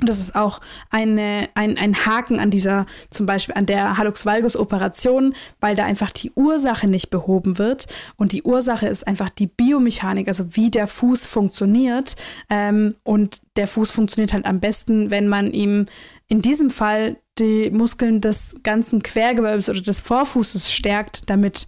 [0.00, 4.56] Das ist auch eine, ein, ein Haken an dieser, zum Beispiel an der Hallux Valgus
[4.56, 7.86] Operation, weil da einfach die Ursache nicht behoben wird.
[8.16, 12.14] Und die Ursache ist einfach die Biomechanik, also wie der Fuß funktioniert.
[12.48, 15.86] Ähm, und der Fuß funktioniert halt am besten, wenn man ihm
[16.28, 21.66] in diesem Fall die Muskeln des ganzen Quergewölbes oder des Vorfußes stärkt, damit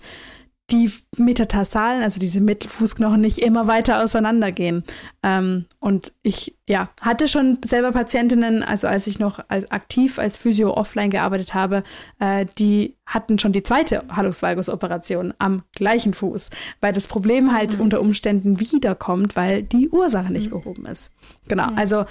[0.70, 4.84] die Metatarsalen, also diese Mittelfußknochen, nicht immer weiter auseinandergehen.
[5.22, 10.36] Ähm, und ich, ja, hatte schon selber Patientinnen, also als ich noch als aktiv als
[10.36, 11.82] Physio offline gearbeitet habe,
[12.18, 16.50] äh, die hatten schon die zweite Hallux Valgus Operation am gleichen Fuß,
[16.80, 17.84] weil das Problem halt mhm.
[17.84, 20.60] unter Umständen wiederkommt, weil die Ursache nicht mhm.
[20.60, 21.10] behoben ist.
[21.48, 21.78] Genau, mhm.
[21.78, 22.04] also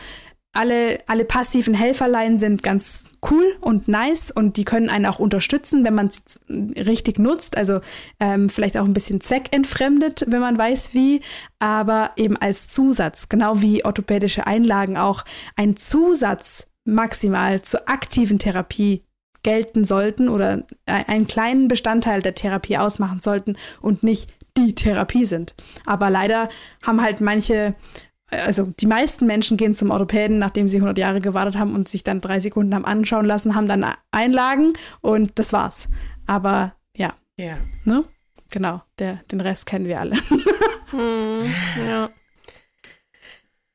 [0.52, 5.84] alle, alle passiven Helferlein sind ganz cool und nice und die können einen auch unterstützen,
[5.84, 7.56] wenn man es richtig nutzt.
[7.56, 7.82] Also
[8.20, 11.22] ähm, vielleicht auch ein bisschen zweckentfremdet, wenn man weiß wie,
[11.60, 15.24] aber eben als Zusatz, genau wie orthopädische Einlagen auch
[15.56, 19.04] ein Zusatz maximal zur aktiven Therapie
[19.44, 25.54] gelten sollten oder einen kleinen Bestandteil der Therapie ausmachen sollten und nicht die Therapie sind.
[25.86, 26.50] Aber leider
[26.84, 27.76] haben halt manche
[28.32, 32.04] also die meisten Menschen gehen zum Orthopäden, nachdem sie 100 Jahre gewartet haben und sich
[32.04, 35.88] dann drei Sekunden haben anschauen lassen, haben dann Einlagen und das war's.
[36.28, 37.14] Aber ja.
[37.38, 37.58] Ja.
[37.86, 38.06] Ne?
[38.52, 40.16] Genau, der, den Rest kennen wir alle.
[40.92, 41.54] hm,
[41.88, 42.10] ja.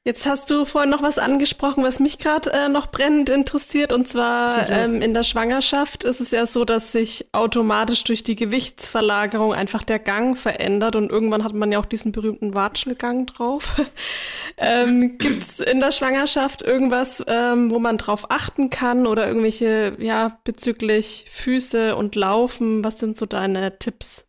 [0.07, 3.91] Jetzt hast du vorhin noch was angesprochen, was mich gerade äh, noch brennend interessiert.
[3.91, 8.37] Und zwar ähm, in der Schwangerschaft ist es ja so, dass sich automatisch durch die
[8.37, 10.95] Gewichtsverlagerung einfach der Gang verändert.
[10.95, 13.81] Und irgendwann hat man ja auch diesen berühmten Watschelgang drauf.
[14.59, 19.97] ähm, Gibt es in der Schwangerschaft irgendwas, ähm, wo man drauf achten kann oder irgendwelche,
[19.99, 22.85] ja, bezüglich Füße und Laufen?
[22.85, 24.27] Was sind so deine Tipps?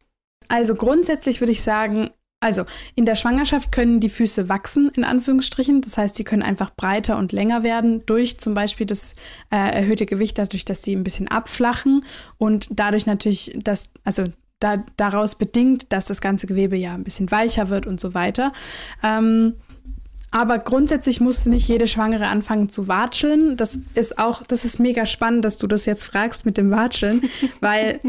[0.47, 2.65] Also grundsätzlich würde ich sagen, also
[2.95, 5.81] in der Schwangerschaft können die Füße wachsen, in Anführungsstrichen.
[5.81, 9.13] Das heißt, die können einfach breiter und länger werden durch zum Beispiel das
[9.51, 12.03] äh, erhöhte Gewicht, dadurch, dass sie ein bisschen abflachen
[12.37, 14.25] und dadurch natürlich, dass, also
[14.59, 18.51] da, daraus bedingt, dass das ganze Gewebe ja ein bisschen weicher wird und so weiter.
[19.03, 19.55] Ähm,
[20.35, 23.55] aber grundsätzlich muss nicht jede Schwangere anfangen zu watscheln.
[23.55, 27.21] Das ist auch, das ist mega spannend, dass du das jetzt fragst mit dem Watscheln,
[27.61, 28.01] weil,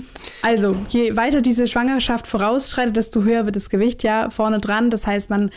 [0.43, 4.91] also, je weiter diese Schwangerschaft vorausschreitet, desto höher wird das Gewicht ja vorne dran.
[4.91, 5.51] Das heißt, man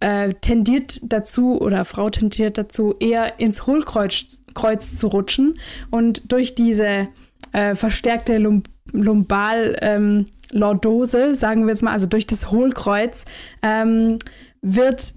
[0.00, 5.60] äh, tendiert dazu oder Frau tendiert dazu, eher ins Hohlkreuz Kreuz zu rutschen.
[5.92, 7.06] Und durch diese
[7.52, 13.26] äh, verstärkte Lump Lumbal ähm, Lordose, sagen wir jetzt mal, also durch das Hohlkreuz,
[13.62, 14.18] ähm,
[14.62, 15.14] wird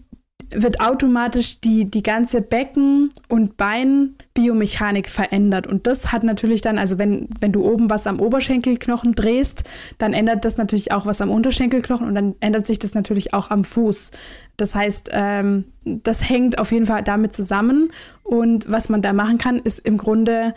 [0.54, 5.68] wird automatisch die, die ganze Becken- und Beinbiomechanik verändert.
[5.68, 9.64] Und das hat natürlich dann, also wenn, wenn du oben was am Oberschenkelknochen drehst,
[9.98, 13.50] dann ändert das natürlich auch was am Unterschenkelknochen und dann ändert sich das natürlich auch
[13.50, 14.12] am Fuß.
[14.58, 17.90] Das heißt, ähm, das hängt auf jeden Fall damit zusammen.
[18.24, 20.54] Und was man da machen kann, ist im Grunde,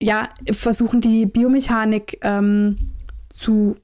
[0.00, 2.76] ja, versuchen die Biomechanik ähm,
[3.32, 3.76] zu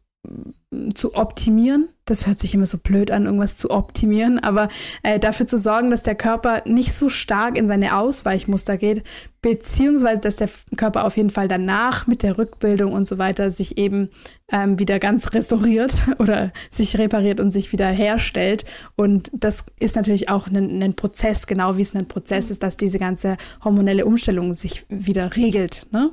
[0.95, 1.89] zu optimieren.
[2.05, 4.69] Das hört sich immer so blöd an, irgendwas zu optimieren, aber
[5.03, 9.05] äh, dafür zu sorgen, dass der Körper nicht so stark in seine Ausweichmuster geht,
[9.41, 13.79] beziehungsweise dass der Körper auf jeden Fall danach mit der Rückbildung und so weiter sich
[13.79, 14.09] eben
[14.51, 18.65] ähm, wieder ganz restauriert oder sich repariert und sich wieder herstellt.
[18.97, 22.77] Und das ist natürlich auch ein, ein Prozess, genau wie es ein Prozess ist, dass
[22.77, 25.87] diese ganze hormonelle Umstellung sich wieder regelt.
[25.93, 26.11] Ne?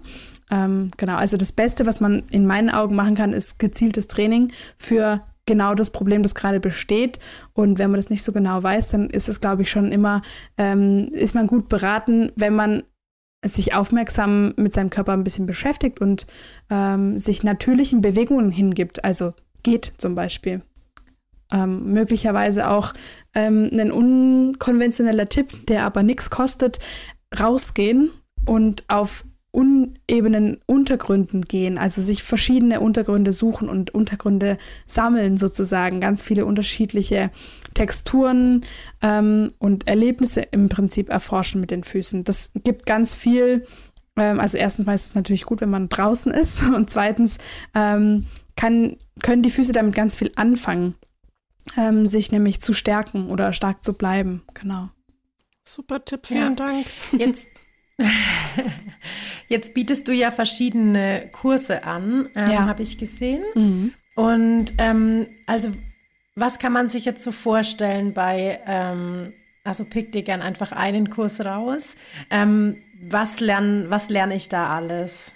[0.51, 4.51] Ähm, genau, also das Beste, was man in meinen Augen machen kann, ist gezieltes Training
[4.77, 7.19] für genau das Problem, das gerade besteht.
[7.53, 10.21] Und wenn man das nicht so genau weiß, dann ist es, glaube ich, schon immer,
[10.57, 12.83] ähm, ist man gut beraten, wenn man
[13.45, 16.27] sich aufmerksam mit seinem Körper ein bisschen beschäftigt und
[16.69, 19.03] ähm, sich natürlichen Bewegungen hingibt.
[19.03, 19.33] Also
[19.63, 20.61] geht zum Beispiel.
[21.51, 22.93] Ähm, möglicherweise auch
[23.33, 26.77] ähm, ein unkonventioneller Tipp, der aber nichts kostet,
[27.39, 28.11] rausgehen
[28.45, 36.21] und auf unebenen Untergründen gehen, also sich verschiedene Untergründe suchen und Untergründe sammeln sozusagen, ganz
[36.21, 37.31] viele unterschiedliche
[37.73, 38.63] Texturen
[39.01, 42.23] ähm, und Erlebnisse im Prinzip erforschen mit den Füßen.
[42.23, 43.65] Das gibt ganz viel,
[44.17, 47.39] ähm, also erstens mal ist es natürlich gut, wenn man draußen ist und zweitens
[47.73, 50.95] ähm, kann, können die Füße damit ganz viel anfangen,
[51.75, 54.89] ähm, sich nämlich zu stärken oder stark zu bleiben, genau.
[55.63, 56.67] Super Tipp, vielen ja.
[56.67, 56.87] Dank.
[57.11, 57.45] Jetzt
[59.47, 62.65] Jetzt bietest du ja verschiedene Kurse an, ähm, ja.
[62.67, 63.43] habe ich gesehen.
[63.55, 63.93] Mhm.
[64.15, 65.71] Und ähm, also,
[66.35, 69.33] was kann man sich jetzt so vorstellen bei, ähm,
[69.63, 71.95] also pick dir gern einfach einen Kurs raus.
[72.29, 75.33] Ähm, was lerne was lern ich da alles?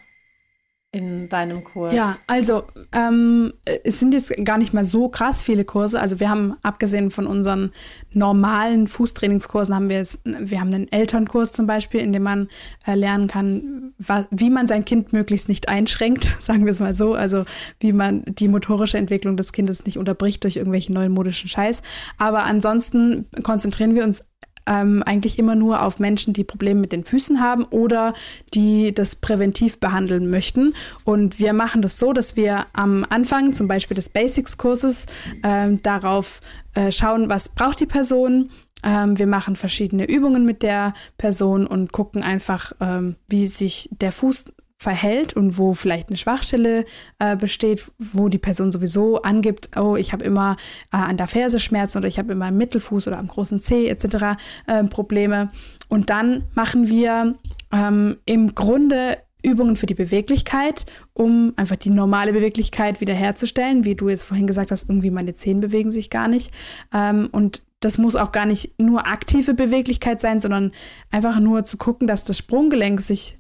[0.94, 1.94] In deinem Kurs?
[1.94, 2.64] Ja, also
[2.96, 3.52] ähm,
[3.84, 6.00] es sind jetzt gar nicht mal so krass viele Kurse.
[6.00, 7.72] Also wir haben, abgesehen von unseren
[8.12, 12.48] normalen Fußtrainingskursen, haben wir jetzt, wir haben einen Elternkurs zum Beispiel, in dem man
[12.86, 13.94] äh, lernen kann,
[14.30, 17.16] wie man sein Kind möglichst nicht einschränkt, sagen wir es mal so.
[17.16, 17.44] Also
[17.80, 21.82] wie man die motorische Entwicklung des Kindes nicht unterbricht durch irgendwelche neuen modischen Scheiß.
[22.20, 24.24] Aber ansonsten konzentrieren wir uns
[24.66, 28.14] ähm, eigentlich immer nur auf Menschen, die Probleme mit den Füßen haben oder
[28.54, 30.74] die das präventiv behandeln möchten.
[31.04, 35.06] Und wir machen das so, dass wir am Anfang zum Beispiel des Basics-Kurses
[35.44, 36.42] ähm, darauf
[36.74, 38.50] äh, schauen, was braucht die Person.
[38.84, 44.12] Ähm, wir machen verschiedene Übungen mit der Person und gucken einfach, ähm, wie sich der
[44.12, 44.46] Fuß
[44.84, 46.86] verhält und wo vielleicht eine Schwachstelle
[47.18, 50.58] äh, besteht, wo die Person sowieso angibt, oh, ich habe immer
[50.92, 53.88] äh, an der Ferse Schmerzen oder ich habe immer im Mittelfuß oder am großen Zeh
[53.88, 54.38] etc.
[54.68, 55.50] Äh, Probleme.
[55.88, 57.36] Und dann machen wir
[57.72, 63.86] ähm, im Grunde Übungen für die Beweglichkeit, um einfach die normale Beweglichkeit wiederherzustellen.
[63.86, 66.52] Wie du jetzt vorhin gesagt hast, irgendwie meine Zehen bewegen sich gar nicht.
[66.94, 70.72] Ähm, und das muss auch gar nicht nur aktive Beweglichkeit sein, sondern
[71.12, 73.38] einfach nur zu gucken, dass das Sprunggelenk sich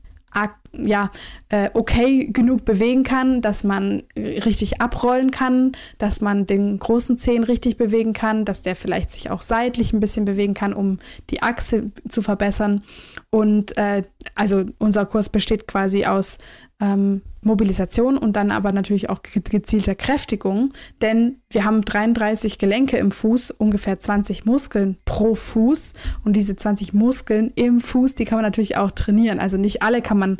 [0.75, 1.11] ja,
[1.49, 7.43] äh, okay genug bewegen kann, dass man richtig abrollen kann, dass man den großen Zehen
[7.43, 10.99] richtig bewegen kann, dass der vielleicht sich auch seitlich ein bisschen bewegen kann, um
[11.29, 12.83] die Achse zu verbessern.
[13.29, 14.03] Und äh,
[14.35, 16.39] also unser Kurs besteht quasi aus
[16.79, 20.71] ähm, Mobilisation und dann aber natürlich auch gezielter Kräftigung,
[21.01, 25.93] denn wir haben 33 Gelenke im Fuß, ungefähr 20 Muskeln pro Fuß
[26.25, 29.39] und diese 20 Muskeln im Fuß, die kann man natürlich auch trainieren.
[29.39, 30.37] Also nicht alle kann man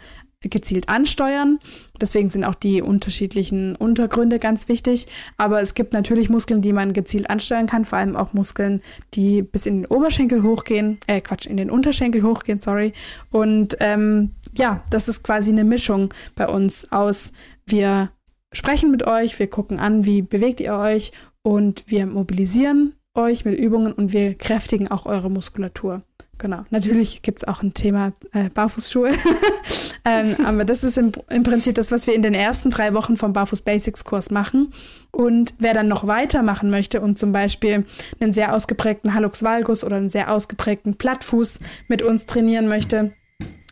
[0.49, 1.59] gezielt ansteuern.
[1.99, 5.07] Deswegen sind auch die unterschiedlichen Untergründe ganz wichtig.
[5.37, 8.81] Aber es gibt natürlich Muskeln, die man gezielt ansteuern kann, vor allem auch Muskeln,
[9.13, 12.93] die bis in den Oberschenkel hochgehen, äh Quatsch, in den Unterschenkel hochgehen, sorry.
[13.31, 17.31] Und ähm, ja, das ist quasi eine Mischung bei uns aus,
[17.65, 18.11] wir
[18.51, 23.59] sprechen mit euch, wir gucken an, wie bewegt ihr euch und wir mobilisieren euch mit
[23.59, 26.03] Übungen und wir kräftigen auch eure Muskulatur.
[26.43, 26.65] Genau.
[26.71, 29.11] Natürlich gibt es auch ein Thema äh, Barfußschuhe.
[30.05, 33.15] ähm, aber das ist im, im, Prinzip das, was wir in den ersten drei Wochen
[33.15, 34.73] vom Barfuß Basics Kurs machen.
[35.11, 37.85] Und wer dann noch weitermachen möchte und zum Beispiel
[38.19, 43.13] einen sehr ausgeprägten Hallux Valgus oder einen sehr ausgeprägten Plattfuß mit uns trainieren möchte,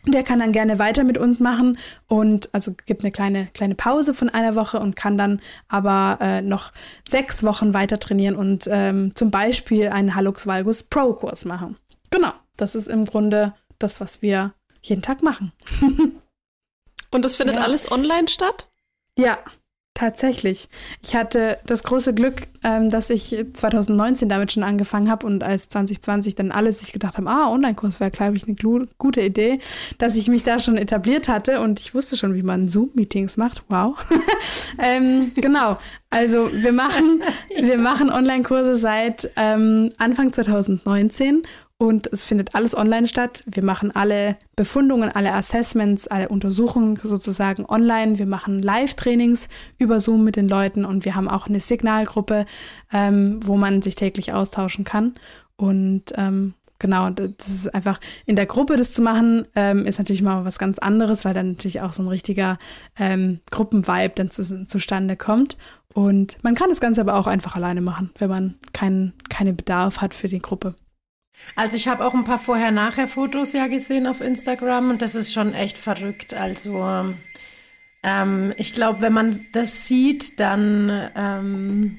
[0.06, 1.76] der kann dann gerne weiter mit uns machen
[2.08, 6.40] und also gibt eine kleine, kleine Pause von einer Woche und kann dann aber äh,
[6.40, 6.72] noch
[7.06, 11.76] sechs Wochen weiter trainieren und ähm, zum Beispiel einen Hallux Valgus Pro Kurs machen.
[12.10, 15.52] Genau, das ist im Grunde das, was wir jeden Tag machen.
[17.10, 17.62] und das findet ja.
[17.62, 18.68] alles online statt?
[19.18, 19.38] Ja,
[19.94, 20.70] Tatsächlich.
[21.02, 25.68] Ich hatte das große Glück, ähm, dass ich 2019 damit schon angefangen habe und als
[25.68, 28.56] 2020 dann alle sich gedacht haben, ah, Online-Kurs wäre, glaube ich, eine
[28.96, 29.58] gute Idee,
[29.98, 33.64] dass ich mich da schon etabliert hatte und ich wusste schon, wie man Zoom-Meetings macht.
[33.68, 33.98] Wow.
[34.78, 35.76] ähm, genau.
[36.08, 37.22] Also wir machen,
[37.54, 41.42] wir machen Online-Kurse seit ähm, Anfang 2019
[41.82, 43.42] und es findet alles online statt.
[43.44, 48.20] Wir machen alle Befundungen, alle Assessments, alle Untersuchungen sozusagen online.
[48.20, 52.46] Wir machen Live-Trainings über Zoom mit den Leuten und wir haben auch eine Signalgruppe,
[52.92, 55.14] ähm, wo man sich täglich austauschen kann.
[55.56, 60.22] Und ähm, genau, das ist einfach in der Gruppe das zu machen, ähm, ist natürlich
[60.22, 62.58] mal was ganz anderes, weil dann natürlich auch so ein richtiger
[62.96, 65.56] ähm, Gruppenvibe dann zu, zustande kommt.
[65.94, 70.00] Und man kann das Ganze aber auch einfach alleine machen, wenn man keinen keinen Bedarf
[70.00, 70.76] hat für die Gruppe.
[71.54, 75.54] Also ich habe auch ein paar Vorher-Nachher-Fotos ja gesehen auf Instagram und das ist schon
[75.54, 76.34] echt verrückt.
[76.34, 77.14] Also
[78.02, 81.98] ähm, ich glaube, wenn man das sieht, dann ähm,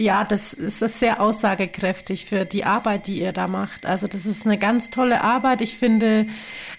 [0.00, 3.84] ja, das ist das sehr aussagekräftig für die Arbeit, die ihr da macht.
[3.84, 5.60] Also das ist eine ganz tolle Arbeit.
[5.60, 6.26] Ich finde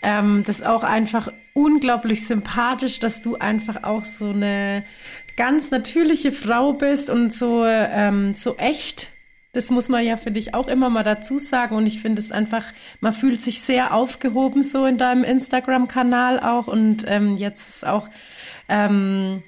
[0.02, 4.84] ähm, das auch einfach unglaublich sympathisch, dass du einfach auch so eine
[5.38, 9.12] ganz natürliche Frau bist und so ähm, so echt
[9.54, 11.76] das muss man ja für dich auch immer mal dazu sagen.
[11.76, 12.66] Und ich finde es einfach,
[13.00, 16.68] man fühlt sich sehr aufgehoben so in deinem Instagram-Kanal auch.
[16.68, 18.08] Und ähm, jetzt ist auch
[18.70, 19.44] ähm,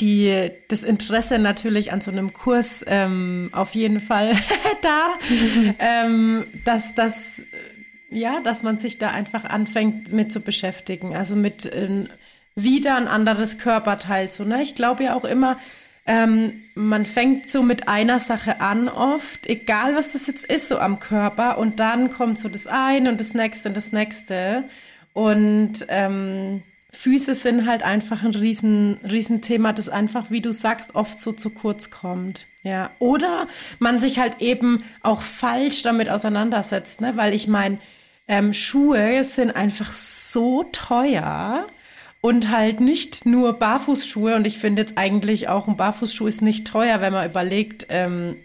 [0.00, 4.32] die, das Interesse natürlich an so einem Kurs ähm, auf jeden Fall
[4.82, 5.08] da,
[5.78, 7.42] ähm, dass das
[8.10, 12.06] ja, dass man sich da einfach anfängt mit zu beschäftigen, also mit äh,
[12.54, 14.44] wieder ein anderes Körperteil so.
[14.44, 14.62] Ne?
[14.62, 15.58] Ich glaube ja auch immer,
[16.08, 20.78] ähm, man fängt so mit einer Sache an oft, egal was das jetzt ist, so
[20.78, 24.64] am Körper, und dann kommt so das eine und das nächste und das nächste.
[25.12, 30.94] Und ähm, Füße sind halt einfach ein riesen, riesen Thema, das einfach, wie du sagst,
[30.94, 32.46] oft so zu kurz kommt.
[32.62, 32.90] Ja.
[33.00, 33.46] Oder
[33.78, 37.16] man sich halt eben auch falsch damit auseinandersetzt, ne?
[37.16, 37.76] Weil ich meine,
[38.28, 41.66] ähm, Schuhe sind einfach so teuer
[42.20, 44.34] und halt nicht nur Barfußschuhe.
[44.34, 48.36] Und ich finde jetzt eigentlich auch ein Barfußschuh ist nicht teuer, wenn man überlegt, ähm,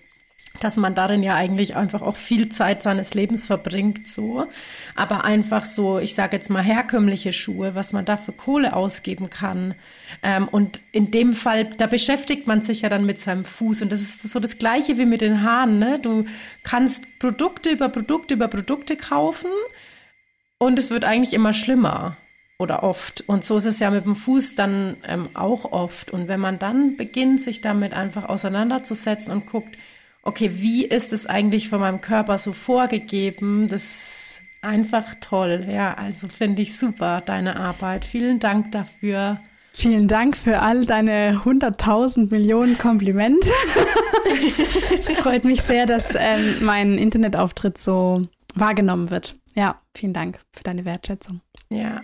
[0.59, 4.45] dass man darin ja eigentlich einfach auch viel Zeit seines Lebens verbringt, so.
[4.95, 9.31] Aber einfach so, ich sage jetzt mal herkömmliche Schuhe, was man da für Kohle ausgeben
[9.31, 9.73] kann.
[10.21, 13.81] Ähm, und in dem Fall, da beschäftigt man sich ja dann mit seinem Fuß.
[13.81, 15.99] Und das ist so das Gleiche wie mit den Haaren, ne?
[15.99, 16.25] Du
[16.61, 19.49] kannst Produkte über Produkte über Produkte kaufen
[20.59, 22.15] und es wird eigentlich immer schlimmer
[22.63, 23.23] oder oft.
[23.27, 26.11] Und so ist es ja mit dem Fuß dann ähm, auch oft.
[26.11, 29.77] Und wenn man dann beginnt, sich damit einfach auseinanderzusetzen und guckt,
[30.23, 35.65] okay, wie ist es eigentlich von meinem Körper so vorgegeben, das einfach toll.
[35.69, 38.05] Ja, also finde ich super, deine Arbeit.
[38.05, 39.39] Vielen Dank dafür.
[39.73, 43.49] Vielen Dank für all deine 100.000 Millionen Komplimente.
[44.99, 49.35] es freut mich sehr, dass ähm, mein Internetauftritt so wahrgenommen wird.
[49.55, 51.41] Ja, vielen Dank für deine Wertschätzung.
[51.69, 52.01] Ja,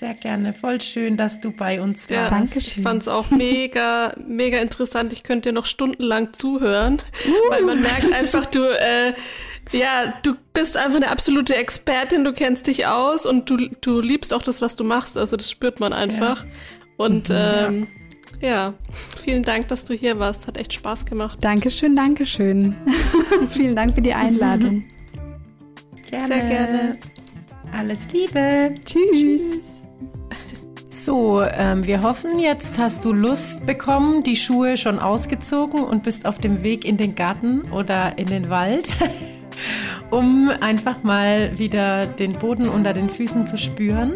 [0.00, 0.54] sehr gerne.
[0.54, 2.10] Voll schön, dass du bei uns warst.
[2.10, 2.62] Ja, Dankeschön.
[2.62, 5.12] Ich fand es auch mega, mega interessant.
[5.12, 7.50] Ich könnte dir noch stundenlang zuhören, uh.
[7.50, 9.12] weil man merkt einfach, du, äh,
[9.72, 14.32] ja, du bist einfach eine absolute Expertin, du kennst dich aus und du, du liebst
[14.32, 15.18] auch das, was du machst.
[15.18, 16.44] Also das spürt man einfach.
[16.44, 16.50] Ja.
[16.96, 17.86] Und mhm, ähm,
[18.40, 18.48] ja.
[18.48, 18.74] ja.
[19.22, 20.46] vielen Dank, dass du hier warst.
[20.46, 21.40] Hat echt Spaß gemacht.
[21.42, 22.74] Dankeschön, Dankeschön.
[23.50, 24.82] vielen Dank für die Einladung.
[26.08, 26.26] Gerne.
[26.26, 26.98] Sehr gerne.
[27.70, 28.74] Alles Liebe.
[28.82, 29.10] Tschüss.
[29.12, 29.82] Tschüss.
[30.92, 36.26] So, ähm, wir hoffen, jetzt hast du Lust bekommen, die Schuhe schon ausgezogen und bist
[36.26, 38.96] auf dem Weg in den Garten oder in den Wald,
[40.10, 44.14] um einfach mal wieder den Boden unter den Füßen zu spüren.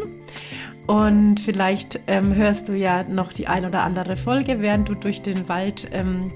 [0.89, 5.23] Und vielleicht ähm, hörst du ja noch die ein oder andere Folge, während du durch
[5.23, 6.33] den Wald ähm,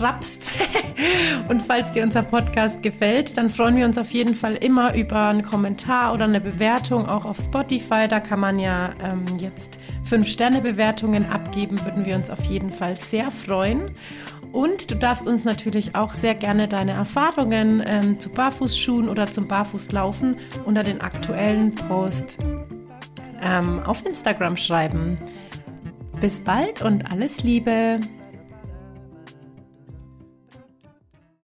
[0.00, 0.50] schrappst.
[1.48, 5.28] und falls dir unser Podcast gefällt, dann freuen wir uns auf jeden Fall immer über
[5.28, 8.08] einen Kommentar oder eine Bewertung, auch auf Spotify.
[8.08, 12.70] Da kann man ja ähm, jetzt fünf Sterne Bewertungen abgeben, würden wir uns auf jeden
[12.70, 13.94] Fall sehr freuen.
[14.52, 19.48] Und du darfst uns natürlich auch sehr gerne deine Erfahrungen ähm, zu Barfußschuhen oder zum
[19.48, 22.38] Barfußlaufen unter den aktuellen Post
[23.42, 25.18] ähm, auf Instagram schreiben.
[26.20, 28.00] Bis bald und alles Liebe!